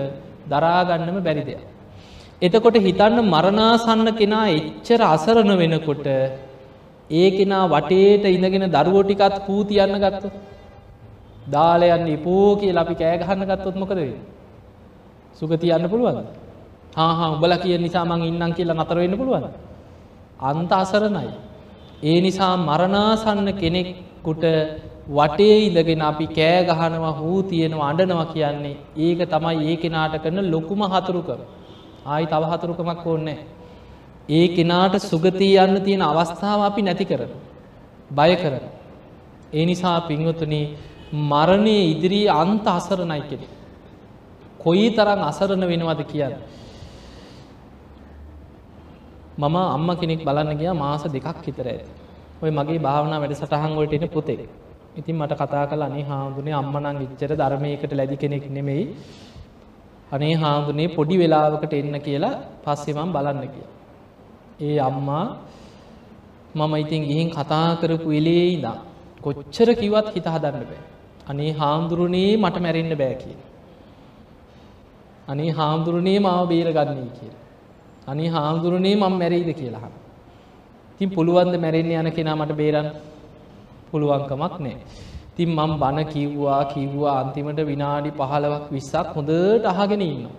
[0.52, 1.62] දරාගන්නම බැරි දෙයක්.
[2.42, 6.08] එතකොට හිතන්න මරණාසන්න කෙනා එච්චර අසරණ වෙනකොට
[7.12, 10.30] ඒ කෙනා වටේට ඉඳගෙන දරුවෝ ටිකත් පූතියන්න ගත්තු.
[11.48, 14.16] දාලයන්න ඉපෝ කිය අපි කෑගහන්න ගත්තොත් මොකද වේ.
[15.36, 16.26] සුගතියන්න පුළුවන්.
[16.96, 19.46] හා උබල කිය නිසා මං ඉන්නම් කියලා නතර වෙන්න පුළුවන්.
[20.42, 21.30] අන්ත අසරණයි.
[22.04, 24.44] ඒ නිසා මරණාසන්න කෙනෙක්කුට
[25.12, 30.82] වටේ ඉඳගෙන අපි කෑ ගහනවා හූ තියෙනවා අඩනවා කියන්නේ ඒක තමයි ඒ කෙනාට කරන ලොකුම
[30.88, 31.42] හතුරුකම.
[32.06, 33.40] ආයි තව හතුරුකමක් ඕන්නේ.
[34.30, 37.32] ඒ කෙනාට සුගතී යන්න තියෙන අවස්ථාව අපි නැති කරන.
[38.12, 38.66] බය කරන.
[39.54, 40.56] ඒ නිසා පින්වතුන
[41.24, 43.48] මරණය ඉදිරී අන්ත අසරණයි කෙනෙ.
[44.60, 46.36] කොයි තරම් අසරණ වෙනවද කියන්න.
[49.38, 51.92] මම අම්ම කෙනෙක් බලන්න ගිය මාස දෙකක් හිතර ඇති.
[52.42, 54.48] ඔය මගේ භාවනා වැඩ සටහන්ගොලට එන පුතේ.
[54.96, 58.86] ඉතින් මට කතා කල අනේ හාමුදුනේ අම්මනං ඉච්චර ධර්මයකට ලැදි කෙනෙක් නෙමෙයි
[60.12, 63.68] අනේ හාමුදුනේ පොඩි වෙලාවකට එන්න කියලා පස්සෙමම් බලන්න කිය.
[64.62, 65.26] ඒ අම්මා
[66.56, 68.78] මම ඉතින් ගිහින් කතා කරපු එලේ ඉදා
[69.22, 70.82] කොච්චර කිවත් හිත හදන්න බෑ.
[71.28, 73.38] අනේ හාමුදුරුණේ මට මැරෙන්න්න බෑ කිය.
[75.28, 77.34] අනේ හාමුදුරුණේ මාව බේරගන්නේ කිය.
[78.08, 80.02] අනි හාමුදුරනේ මම මැරෙයිද කියලා අහනවා.
[80.94, 82.88] ඉතින් පුළුවන්ද මැරෙන්න යන කෙනා මට බේරන්න?
[83.92, 84.76] පුළුවන්කමක් නැහැ.
[85.34, 90.36] ඉතින් මම බන කිව්වා කිව්වා අන්තිමට විනාඩි 15ක් 20ක් හොඳට අහගෙන ඉන්නවා.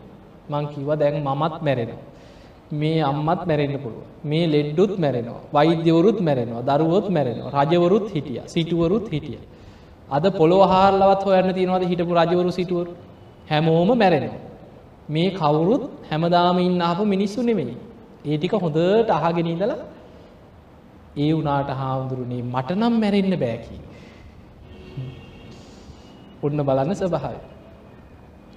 [0.50, 2.02] මං කිව්වා දැන් මමත් මැරෙනවා.
[2.72, 4.06] මේ අම්මත් මැරෙන්න පුළුවන්.
[4.24, 5.40] මේ ලෙඩ්ඩුත් මැරෙනවා.
[5.52, 6.62] වෛද්‍යවරුත් මැරෙනවා.
[6.62, 7.64] දරුවොත් මැරෙනවා.
[7.64, 8.46] රජවරුත් හිටියා.
[8.46, 9.44] සිටුවරුත් හිටියා.
[10.10, 12.90] අද පොළොව හාරලවත් හොයන්න තියෙනවද හිටපු රජවරු සිටුවරු?
[13.50, 14.40] හැමෝම මැරෙනවා.
[15.10, 17.76] මේ කවුරුත් හැමදාම ඉන්න ආපු මිනිස්සු නෙමෙයි.
[18.26, 19.80] ඒ ටික හොඳට අහගෙන ඉඳලා
[21.16, 23.92] ඒ වුණාට හාමුදුරනේ මට නම් මැරෙන්න බෑ කිව්වා.
[26.42, 27.40] ඔන්න බලන්න ස්වභාවය.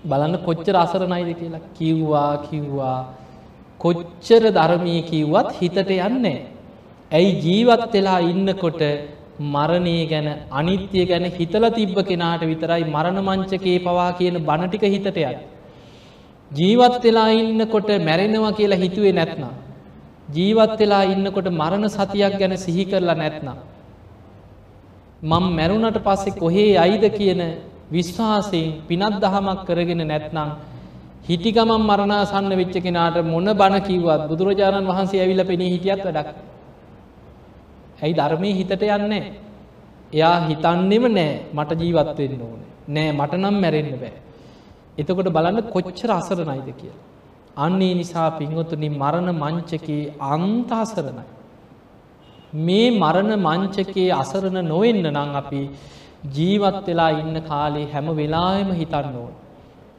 [0.05, 2.97] බලන්න කොච්චර අසරණයිද කියලා කිව්වා කිව්වා
[3.79, 6.39] කොච්චර ධර්මී කිව්වත් හිතට යන්නේ.
[7.11, 8.81] ඇයි ජීවත් වෙලා ඉන්නකොට
[9.39, 15.37] මරණය ගැන අනිත්‍ය ගැන හිතල තිබ්බ කෙනාට විතරයි මරණ මංචකේ පවා කියන බණටික හිතට යයි.
[16.51, 19.64] ජීවත් වෙලා ඉන්නකොට මැරෙනවා කියලා හිතුවේ නැත්නම්.
[20.29, 23.57] ජීවත් වෙලා ඉන්නකොට මරණ සතියක් ගැන සිහි කරලා නැත්නම්.
[25.23, 27.41] මං මැරුණට පස්සේ කොහේ අයිද කියන
[27.91, 30.49] විශ්වාසයෙන් පිනත් දහමක් කරගෙන නැත්නම්
[31.23, 36.29] හිටිකමම් මරණාසන්න වෙච්ච කෙනාට මොන බණ කිව්වත් බුදුරජාණන් වහන්සේ ඇවිල පෙනී හිටියත් වැඩක්.
[38.01, 39.25] ඇයි ධර්මය හිතට යන්නේ.
[40.13, 42.61] එයා හිතන්නෙම නෑ මට ජීවත්වෙන්න ඕන.
[42.87, 44.15] නෑ මට නම් මැරෙන්න්න බෑ.
[44.97, 46.93] එතකොට බලන්න කොච්චර අසරණයිද කිය.
[47.57, 51.25] අන්නේ නිසා පින්වතුනි මරණ මංචකයේ අන්තාසරණයි.
[52.57, 55.61] මේ මරණ මංචකයේ අසරණ නොවෙන්න නං අපි
[56.35, 59.33] ජීවත් වෙලා ඉන්න කාලේ හැම වෙලායම හිතන්න ඕන.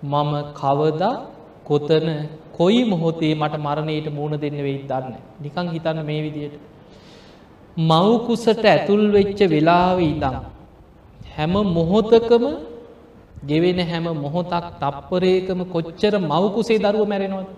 [0.05, 1.15] මම කවදා
[1.65, 2.09] කොතන
[2.53, 5.17] කොයි මොහොතේ මට මරණයට මූුණ දෙන්න වෙයි දන්න.
[5.41, 6.57] නිකං හිතන්න මේ විදියට.
[7.77, 10.37] මවකුසට ඇතුල් වෙච්ච වෙලාව ඉදම්.
[11.31, 12.45] හැම මොහොතකම
[13.47, 17.49] ගෙවෙන හැම මොහොතක් තප්පරේකම කොච්චර මවකුසේ දරුව මැරෙනවද.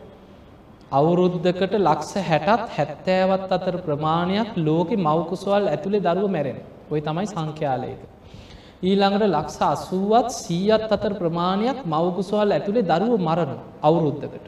[0.90, 6.58] අවුරුද්ධකට ලක්ෂ හැටත් හැත්තෑවත් අතර ප්‍රමාණයක් ලෝකෙ මවකුසවල් ඇතුළේ දරුව මැරෙන.
[6.90, 8.00] ඔය තමයි සංඛ්‍යාලයක.
[8.80, 14.44] ඊළඟට ලක්ෂ අසුවත් සීයත් අතර ප්‍රමාණයක් මවකුසවල් ඇතුළේ දරුව මරණ අවුරුද්ධකට.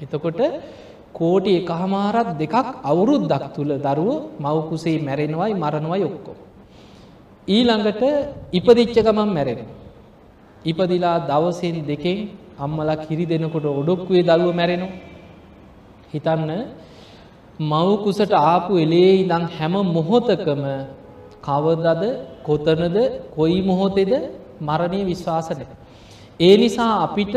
[0.00, 0.40] එතකොට
[1.12, 4.10] කෝටි එකහමාරත් දෙකක් අවුරුද්දක් තුළ දරුව
[4.40, 6.32] මවකුසේ මැරෙනවයි මරණවයි ඔක්කො.
[7.48, 8.02] ඊළඟට
[8.52, 9.62] ඉපදිච්ච ගමන් මැරෙන.
[10.64, 12.18] ඉපදිලා දවසෙන් දෙකෙන්
[12.58, 14.88] අම්මලා කිරි දෙනකොට ඔඩොක්කුවේ දරුව මැරෙනු.
[16.12, 16.50] හිතන්න
[17.62, 20.62] මවකුසට ආපු එලේ ඉදං හැම මොහොතකම
[21.42, 22.02] කවදද
[22.42, 22.96] කොතනද
[23.36, 24.12] කොයි මොහොතෙද
[24.60, 25.64] මරණය විශ්වාසනය.
[26.40, 27.34] ඒ නිසා අපිට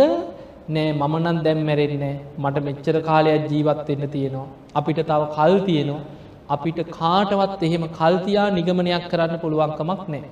[0.68, 4.48] නෑ මමනන් දැම් මැරෙන්නේ මට මෙච්චර කාලයක් ජීවත් වෙන්න තියෙනවා.
[4.76, 6.06] අපිට තව කල් තියෙනවා.
[6.50, 10.24] අපිට කාටවත් එහෙම කල්තියා නිගමනයක් කරන්න පුළුවන්කමක් නෑ.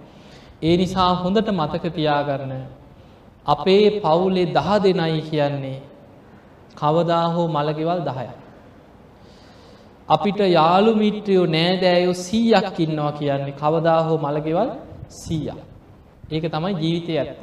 [0.61, 2.53] ඒ නිසා හොඳට මතක තියාගරන
[3.45, 5.79] අපේ පවුලේ දහ දෙනයි කියන්නේ
[6.75, 8.27] කවදා හෝ මළගෙවල් දහය.
[10.09, 14.69] අපිට යාළු මිත්‍රයෝ නෑදෑයෝ සීයක් ඉන්නවා කියන්නේ කවදා හෝ මළගෙවල්
[15.09, 15.51] සීය.
[16.31, 17.41] ඒක තමයි ජීවිතය ඇත්ත.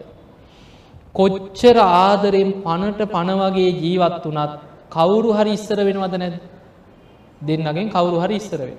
[1.15, 4.53] කොච්චර ආදරෙන් පණට පණවගේ ජීවත් වනත්
[4.91, 6.37] කවුරු හරි ඉස්සර වෙනවද නැද
[7.41, 8.79] දෙන්නගෙන් කවුරු හරි ඉස්සරවෙන.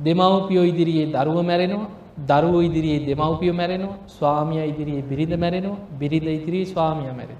[0.00, 7.10] දෙමවපියෝ ඉදිරියේ දරුව මැරෙනවා දරුව ඉදිරියේ දෙමවපියෝ මැරෙනවා ස්වාමිය ඉදිරියේ බිරිඳ මැරෙනවා බිරිඳ ඉදිරී ස්වාමිය
[7.10, 7.38] මැරෙන.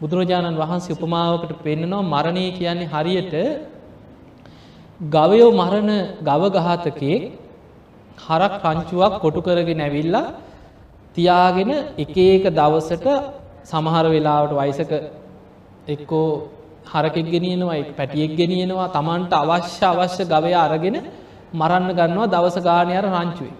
[0.00, 3.34] බුදුරජාණන් වහන්සේ උපමාවකට පෙන්න්නනවා මරණය කියන්නේ හරියට
[5.10, 5.90] ගවයෝ මරණ
[6.22, 7.18] ගවගහතකේ
[8.18, 10.34] හරක් රංචුවක් කොටු කරගෙන ඇවිල්ලා
[11.16, 13.06] තියාගෙන එක ඒක දවසට
[13.64, 14.92] සමහර වෙලාවට වයිසක
[15.88, 16.28] එක්කෝ
[16.86, 20.96] හරකෙක් ගෙනියනවා පැටියෙක් ගෙනියනවා තමන්ට අවශ්‍ය අවශ්‍ය ගවය අරගෙන
[21.52, 23.54] මරන්න ගන්නවා දවස ගානයර රංචුවේ.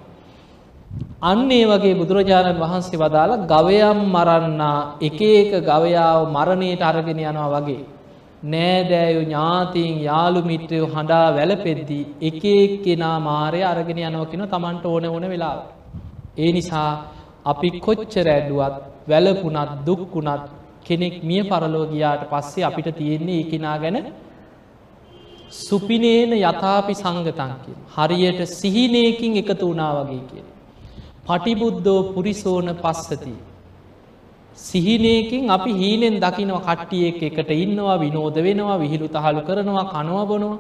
[1.23, 7.83] අන්න ඒ වගේ බුදුරජාණන් වහන්සේ වදාළ ගවයම් මරන්නා එක ඒක ගවයාව මරණයට අරගෙන යනවා වගේ.
[8.45, 15.27] නෑදෑයු ඥාතිීන් යාළු මිත්‍රයෝ හඬා වැලපෙද්දී එක එක් කෙනා මාරය අරගෙන යනවකින තමන්ට ඕන ඕන
[15.29, 15.57] වෙලා.
[16.37, 16.91] ඒ නිසා
[17.45, 18.75] අපි කොච්චර ඇඩුවත්
[19.09, 20.45] වැලපුනත් දුක්කුණත්
[20.87, 23.97] කෙනෙක් මිය පරලෝගයාට පස්සේ අපිට තියෙන්නේ ඒකෙනා ගැන
[25.51, 27.77] සුපිනේන යථාපි සංගතන්කින්.
[27.89, 30.45] හරියට සිහිනයකින් එකතු වනා වගේ කිය.
[31.27, 33.35] පටිබුද්ධෝ පුරිසෝන පස්සති.
[34.59, 40.59] සිහිනයකින් අපි හීනෙන් දකිනව කට්ටියෙක් එකට ඉන්නවා විනෝද වෙනවා විහිළු තහලු කරනවා කනවා බොනවා.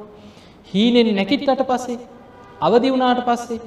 [0.66, 1.98] හීනෙන් නැකිට්ටට පස්සේ
[2.60, 3.60] අවදි වුණාට පස්සේ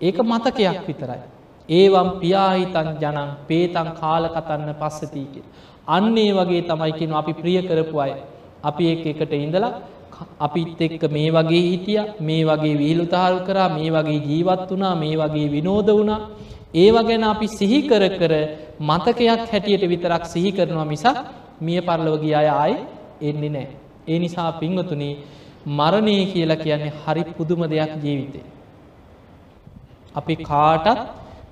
[0.00, 1.20] ඒක මතකයක් විතරයි.
[1.68, 5.44] ඒවම් පියාහිතන් ජනන් පේතන් කාලකතන්න පස්සතිීක.
[5.88, 8.12] අන්නේ වගේ තමයිකෙන අපි ප්‍රිය කරපු අය.
[8.62, 9.72] අපි එක් එකට ඉඳලා
[10.40, 15.48] අපිත් එක්ක මේ වගේ හිටිය මේ වගේ වීලුතහල් කරා මේ වගේ ජීවත් වනා මේ වගේ
[15.48, 16.20] විනෝද වුණා
[16.76, 18.32] ඒව ගැන අපි සිහි කර කර
[18.82, 21.16] මතකයක් හැටියට විතරක් සිහි කරනවා මිසක්
[21.60, 22.74] මිය පරලවගිය අය ආය
[23.22, 23.68] එන්නේ නෑ.
[24.08, 25.10] ඒ නිසා පින්වතුනි
[25.68, 28.44] මරණය කියලා කියන්නේ හරි පුදුම දෙයක් ජීවිතේ.
[30.14, 30.98] අපි කාටත්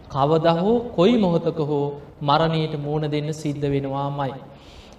[0.08, 1.84] කවද හෝ කොයි මොහොතක හෝ
[2.22, 4.32] මරණයට මූුණ දෙන්න සිද්ධ වෙනවාමයි.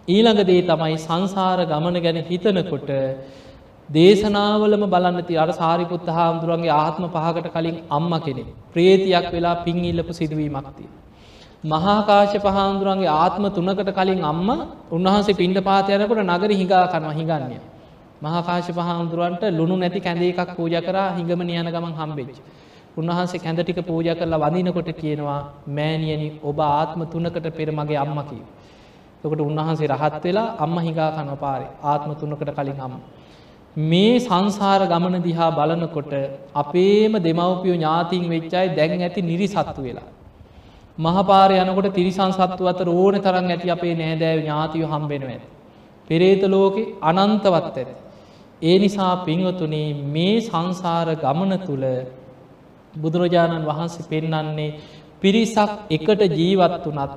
[0.07, 2.89] ඊළඟ දේ තමයි සංසාර ගමන ගැන හිතනකොට
[3.89, 10.13] දේශනාවලම බලන්න ති අර සාරිපුත්ත හාමුදුරුවන්ගේ ආත්ම පහකට කලින් අම්ම කෙනෙ ප්‍රේතියක් වෙලා පින් ඉල්ලපු
[10.13, 10.89] සිදුවීමක්තිය.
[11.65, 14.49] මහාකාශ පහාමුදුරුවන්ගේ ආත්ම තුනකට කලින් අම්ම
[14.91, 17.61] උන්වහන්සේ පින්ඩ පාතයනකොට නගර හිගා කනව හිගන්නේ.
[18.21, 22.35] මහාකාශ පහාමුදුරුවන්ට ලුණු නැති කැඳේ එකක් පූජ කරා හිඟම නියන ගමන් හම්බෙච්.
[22.97, 28.43] උන්වහන්සේ කැඳ ටික පූජ කරලා වදිනකොට කියනවා මෑනියනි ඔබ ආත්ම තුනකට පෙර මගේ අම්මකී.
[29.21, 32.99] තකට උන්වහන්සේ රහත් වෙලා අම්ම හිගා කනව පාරේ ආත්ම තුනකට කලින් අම්ම.
[33.77, 36.13] මේ සංසාර ගමන දිහා බලනකොට
[36.55, 40.07] අපේම දෙමවපියෝ ඥාතින් වෙච්චයි දැන් ඇති නිරි සත්තු වෙලා.
[40.97, 45.47] මහපාර යනකොට තිරිසං සත්තු අතර ඕන තරන් ඇති අපේ නෑදෑව ඥාතිය හම්බෙනව ඇති.
[46.07, 47.93] පෙරේත ලෝකෙ අනන්තවත් ඇති.
[48.61, 51.85] ඒ නිසා පින්වතුනේ මේ සංසාර ගමන තුළ
[52.95, 54.75] බුදුරජාණන් වහන්සේ පෙන්නන්නේ
[55.21, 57.13] පිරිසක් එකට ජීවත් වනත්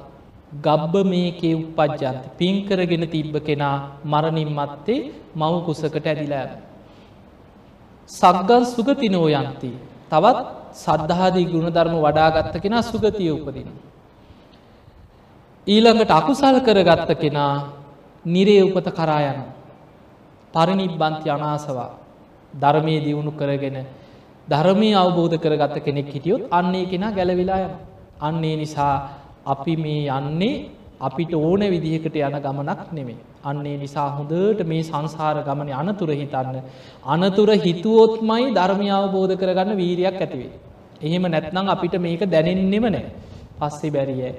[0.52, 6.48] ගබ්බ මේකේ උපද්ජන්ත පින්කරගෙන තිබ්බ කෙනා මරණින් මත්තේ මව් කුසකට ඇදිලා.
[8.10, 9.70] සක්ගන් සුගතිනෝ යන්ති.
[10.10, 10.38] තවත්
[10.74, 13.68] සද්ධාදී ගුණධර්ම වඩාගත්ත කෙනා සුගතිය උපදින.
[15.66, 17.54] ඊළඟට අකුසල් කරගත්ත කෙනා
[18.24, 19.40] නිරේ උපත කරා යන.
[20.54, 21.90] පරිනිබ්බන්ති අනාසවා
[22.54, 23.86] ධර්මය දියුණු කරගෙන
[24.48, 27.72] ධර්මය අවබෝධ කරගත්ත කෙනෙක් හිටියොත් අන්නේ කෙනා ගැලවිලා යන.
[28.20, 30.68] අන්නේ නිසා අපි මේ යන්නේ
[31.00, 33.16] අපිට ඕන විදිහකට යන ගමනක් නෙමේ.
[33.42, 36.62] අන්නේ නිසා හොඳට මේ සංසාර ගමන අනතුර හිතන්න.
[37.06, 40.52] අනතුර හිතුවොත්මයි ධර්මය අවබෝධ කරගන්න වීරයක් ඇතිවේ.
[41.00, 43.04] එහෙම නැත්නම් අපිට මේක දැනෙන්නෙම නෑ.
[43.58, 44.34] පස්සේ බැරිය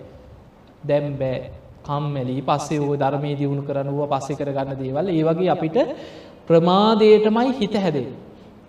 [0.84, 1.52] දැම් බෑ
[1.84, 5.78] කම්මැලි පස්සේ ඕ ධර්මය දියුණු කරනුව පස්සෙ කරගන්න දේවල් ඒ වගේ අපිට
[6.48, 8.10] ප්‍රමාදයටමයි හිත හැදේ.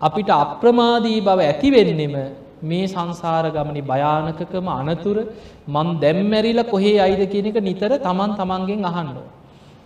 [0.00, 2.14] අපිට අප්‍රමාදී බව ඇතිවෙන්නෙම
[2.62, 5.16] මේ සංසාර ගමනි භයානකකම අනතුර
[5.68, 9.26] මං දැම්මැරිල කොහේ අයිද කියන එක නිතර තමන් තමන්ගෙන් අහන්නෝ.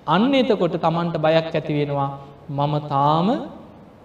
[0.06, 2.10] අන්න එතකොට තමන්ට බයක් ඇති වෙනවා
[2.50, 3.28] මම තාම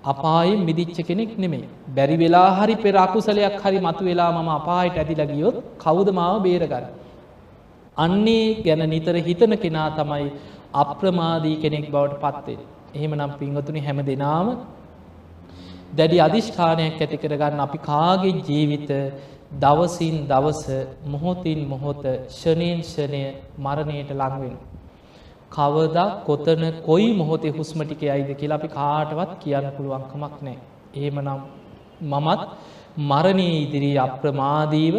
[0.03, 1.67] අපායෙන් මිදිච්ච කෙනෙක් නෙමේ.
[1.89, 6.85] බැරි වෙලා හරි පෙර අකුසලයක් හරි මතු වෙලා මම අපායට ඇතිල ගියොත් කවුද මාව බේරගන්න.
[7.97, 10.27] අන්නේ ගැන නිතර හිතන කෙනා තමයි
[10.73, 12.59] අප්‍රමාදී කෙනෙක් බවට පත්වේ.
[12.95, 14.47] එහෙම නම් පිංහතුනි හැම දෙනාම
[15.91, 18.91] දැඩි අධිෂ්ඨානයක් ඇති කරගන්න අපි කාගේ ජීවිත
[19.53, 20.63] දවසින් දවස
[21.05, 23.23] මොහොතින් මොහොත ෂනයෙන් ෂණය
[23.57, 24.55] මරණයට ලංවෙන.
[25.51, 30.57] කවදා කොතන කොයි මොහොතේ හුස්මටික අයිද කියලා අපි කාටවත් කියන්න පුළුවන්කමක් නෑ.
[30.95, 31.39] ඒමනම්
[32.03, 32.41] මමත්
[33.09, 34.95] මරණය ඉදිරී අප්‍රමාදීව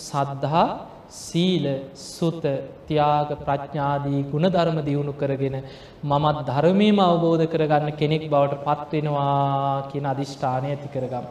[0.00, 0.68] සද්ධහා
[1.16, 2.42] සීල සුත
[2.88, 5.56] තියාග ප්‍රඥාදී ගුණධර්ම දියුණු කරගෙන
[6.04, 11.24] මමත් ධර්මීම අවබෝධ කරගන්න කෙනෙක් බවට පත්වෙනවා කියන අධිෂ්ඨානය ඇති කරගම්.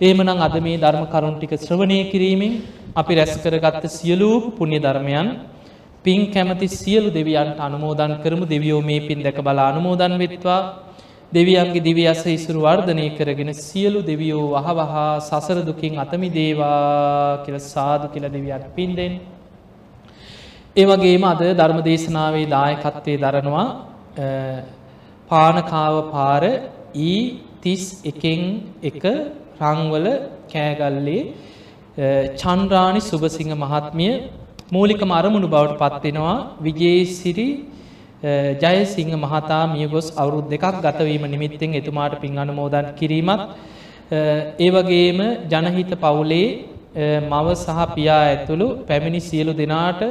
[0.00, 2.52] ඒමනං අද මේ ධර්ම කරුන්ටික ශ්‍රවණය කිරීමෙන්
[2.94, 5.28] අපි රැස් කරගත්ත සියලූ පුුණ්‍ය ධර්මයන්
[6.04, 10.60] පින් කැමති සියලු දෙවියන්ට අනුමෝදන් කරමු දෙවියෝ මේ පින් දැක බලා අනුමෝදන් වෙත්වා
[11.32, 18.06] දෙවියන්ගේ දිවි අස ඉසුරු වර්ධනය කරගෙන සියලු දෙවියෝ වහවහා සසර දුකින් අතමි දේවා කියල සාදු
[18.08, 19.12] කියල දෙවියන් පින්ඩෙන්.
[20.74, 23.66] ඒවගේම අද ධර්ම දේශනාවේ දායකත්වය දරනවා
[25.30, 26.42] පානකාව පාර
[27.02, 27.18] ඊ
[27.62, 28.40] තිස් එකෙන්
[28.82, 29.02] එක
[29.60, 30.06] රංවල
[30.52, 31.22] කෑගල්ලේ
[32.36, 34.14] චන්ද්‍රාණි සුභසිංහ මහත්මිය
[34.70, 37.48] මූලික අරමුණු බවට පත්වෙනවා විජේසිරි
[38.62, 43.42] ජයසිංහ මහතා මියගොස් අවුරුද් දෙකක් ගතවීම නිමිත්තෙන් එතුමාට පින් අනුමෝදන් කිරීමත්
[44.58, 46.46] ඒවගේම ජනහිත පවුලේ
[47.22, 50.02] මව සහ පියා ඇතුළු පැමිණි සියලු දෙනාට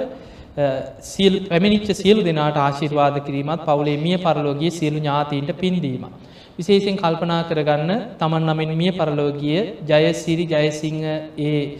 [0.53, 6.03] පැමිනිච්ච සියලු දෙනාට ආශිර්වාද කිරීමත් පවුලේ මිය පරලෝගිය සියලු ඥාතීන්ට පින්දීම.
[6.57, 11.03] විශේෂෙන් කල්පනා කරගන්න තමන් නමෙන් මිය පරලෝගිය ජයසිරි ජයසිංහ
[11.39, 11.77] ඒ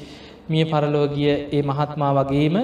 [0.50, 2.56] මිය පරලෝගිය ඒ මහත්මා වගේම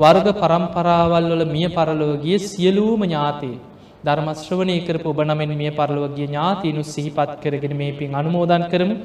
[0.00, 3.56] වර්ග පරම්පරාවල් වල මිය පරලෝගිය සියලූම ඥාතී
[4.04, 8.96] ධර්මශ්‍රවනය කරපු ඔබනමෙන් මිය පරලෝගිය ඥාතිනු සිහිපත් කරගෙන මේ පින් අනුමෝදන් කරමු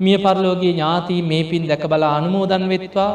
[0.00, 3.12] මිය පරලෝගේ ඥාතී මේ පින් දැක බලා අනුමෝදන් වෙත්වා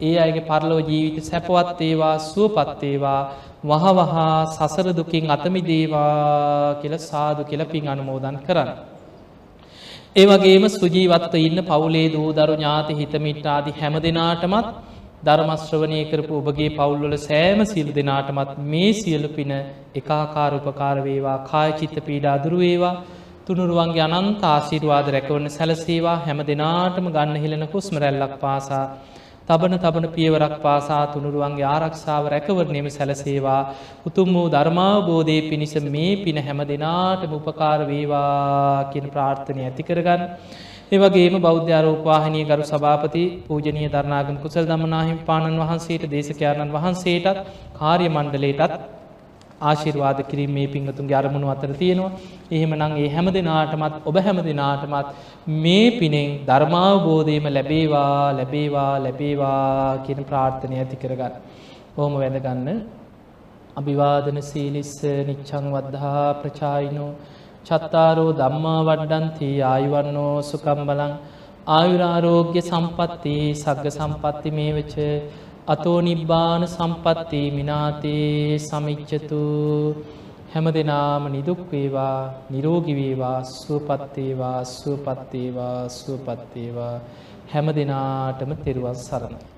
[0.00, 3.20] ඒ අයගේ පරලෝ ජීවිත සැපවත් ඒවා සුවපත් ඒවා
[3.64, 8.70] වහවහා සසර දුකින් අතමි දේවා කියල සාදු කියල පින් අනුමෝදන් කරන්න.
[10.16, 14.68] ඒවගේම සුජීවත්ව ඉන්න පවුලේ දූ දරු ඥාති හිතමිට්ටාදි හැම දෙනාටමත්
[15.20, 19.52] ධර්මශ්‍රවනය කරපු ඔබගේ පවුල්වල සෑම සිල් දෙනාටමත් මේ සියලු පින
[19.94, 22.94] එකාකාර උපකාරවේවා කායචිත්ත පීඩා දුරුවේවා
[23.46, 28.84] තුනුරුවන්ගේ අනන්ත ආශීර්වාද රැකවන්න සැලසේවා හැම දෙනාටම ගන්න හිලෙන කුස්මරැල්ලක් පාසා
[29.48, 33.60] තබන තබන පියවරක් පාසා තුනුරුවන්ගේ ආරක්ෂාව රැකවරණයම සැලසේවා
[34.04, 40.22] උතුම් වූ ධර්මාබෝධය පිණිස මේ පින හැම දෙනාටම උපකාර වේවා කියන ප්‍රාර්ථනය ඇති කරගන්න.
[40.92, 47.42] ඒවගේම බෞද්ධ අරෝපවාහිනය ගරු සභාපති පූජනය ධර්නාගම කුසල් දමනාහිම පාණන් වහන්සේට දේශකයාණන් වහන්සේටත්
[47.74, 48.72] කාර්ය මණ්ඩලේටත්
[49.62, 52.12] ආශිර්වාද කිරීම මේ පිංහතුන්ගේ අරමුණු අතර තියෙනවා.
[52.50, 55.08] එහෙම නං ඒ හැම දෙනාටමත් ඔබ හැම දෙනාටමත්
[55.58, 61.34] මේ පිනෙන් ධර්මාවබෝධයම ලැබේවා ලැබේවා ලැබේවා කියන ප්‍රාර්ථනය ඇති කරගන්න.
[61.98, 62.68] ඕම වැදගන්න
[63.76, 64.94] අභිවාදන සීලිස්ස
[65.28, 67.12] නිච්චං වද්ධහා ප්‍රචායිනෝ
[67.68, 71.12] චත්තාරෝ දම්මා වඩ්ඩන්ති ආයුවන්නෝ සුකම් බලං
[71.68, 74.94] ආයුරාරෝග්‍ය සම්පත්ති සග්ග සම්පත්ති මේ වෙච
[75.66, 79.42] අතෝ නිබ්බාන සම්පත්ති මිනාතේ සමිච්චතු
[80.50, 82.18] හැම දෙනාම නිදුක්වේවා
[82.50, 86.96] නිරෝගිවේවා සුවපත්තේවා සුවපත්තේවා සුවපත්තේවා
[87.48, 89.48] හැම දෙනාටම තෙරුවන් සරණ.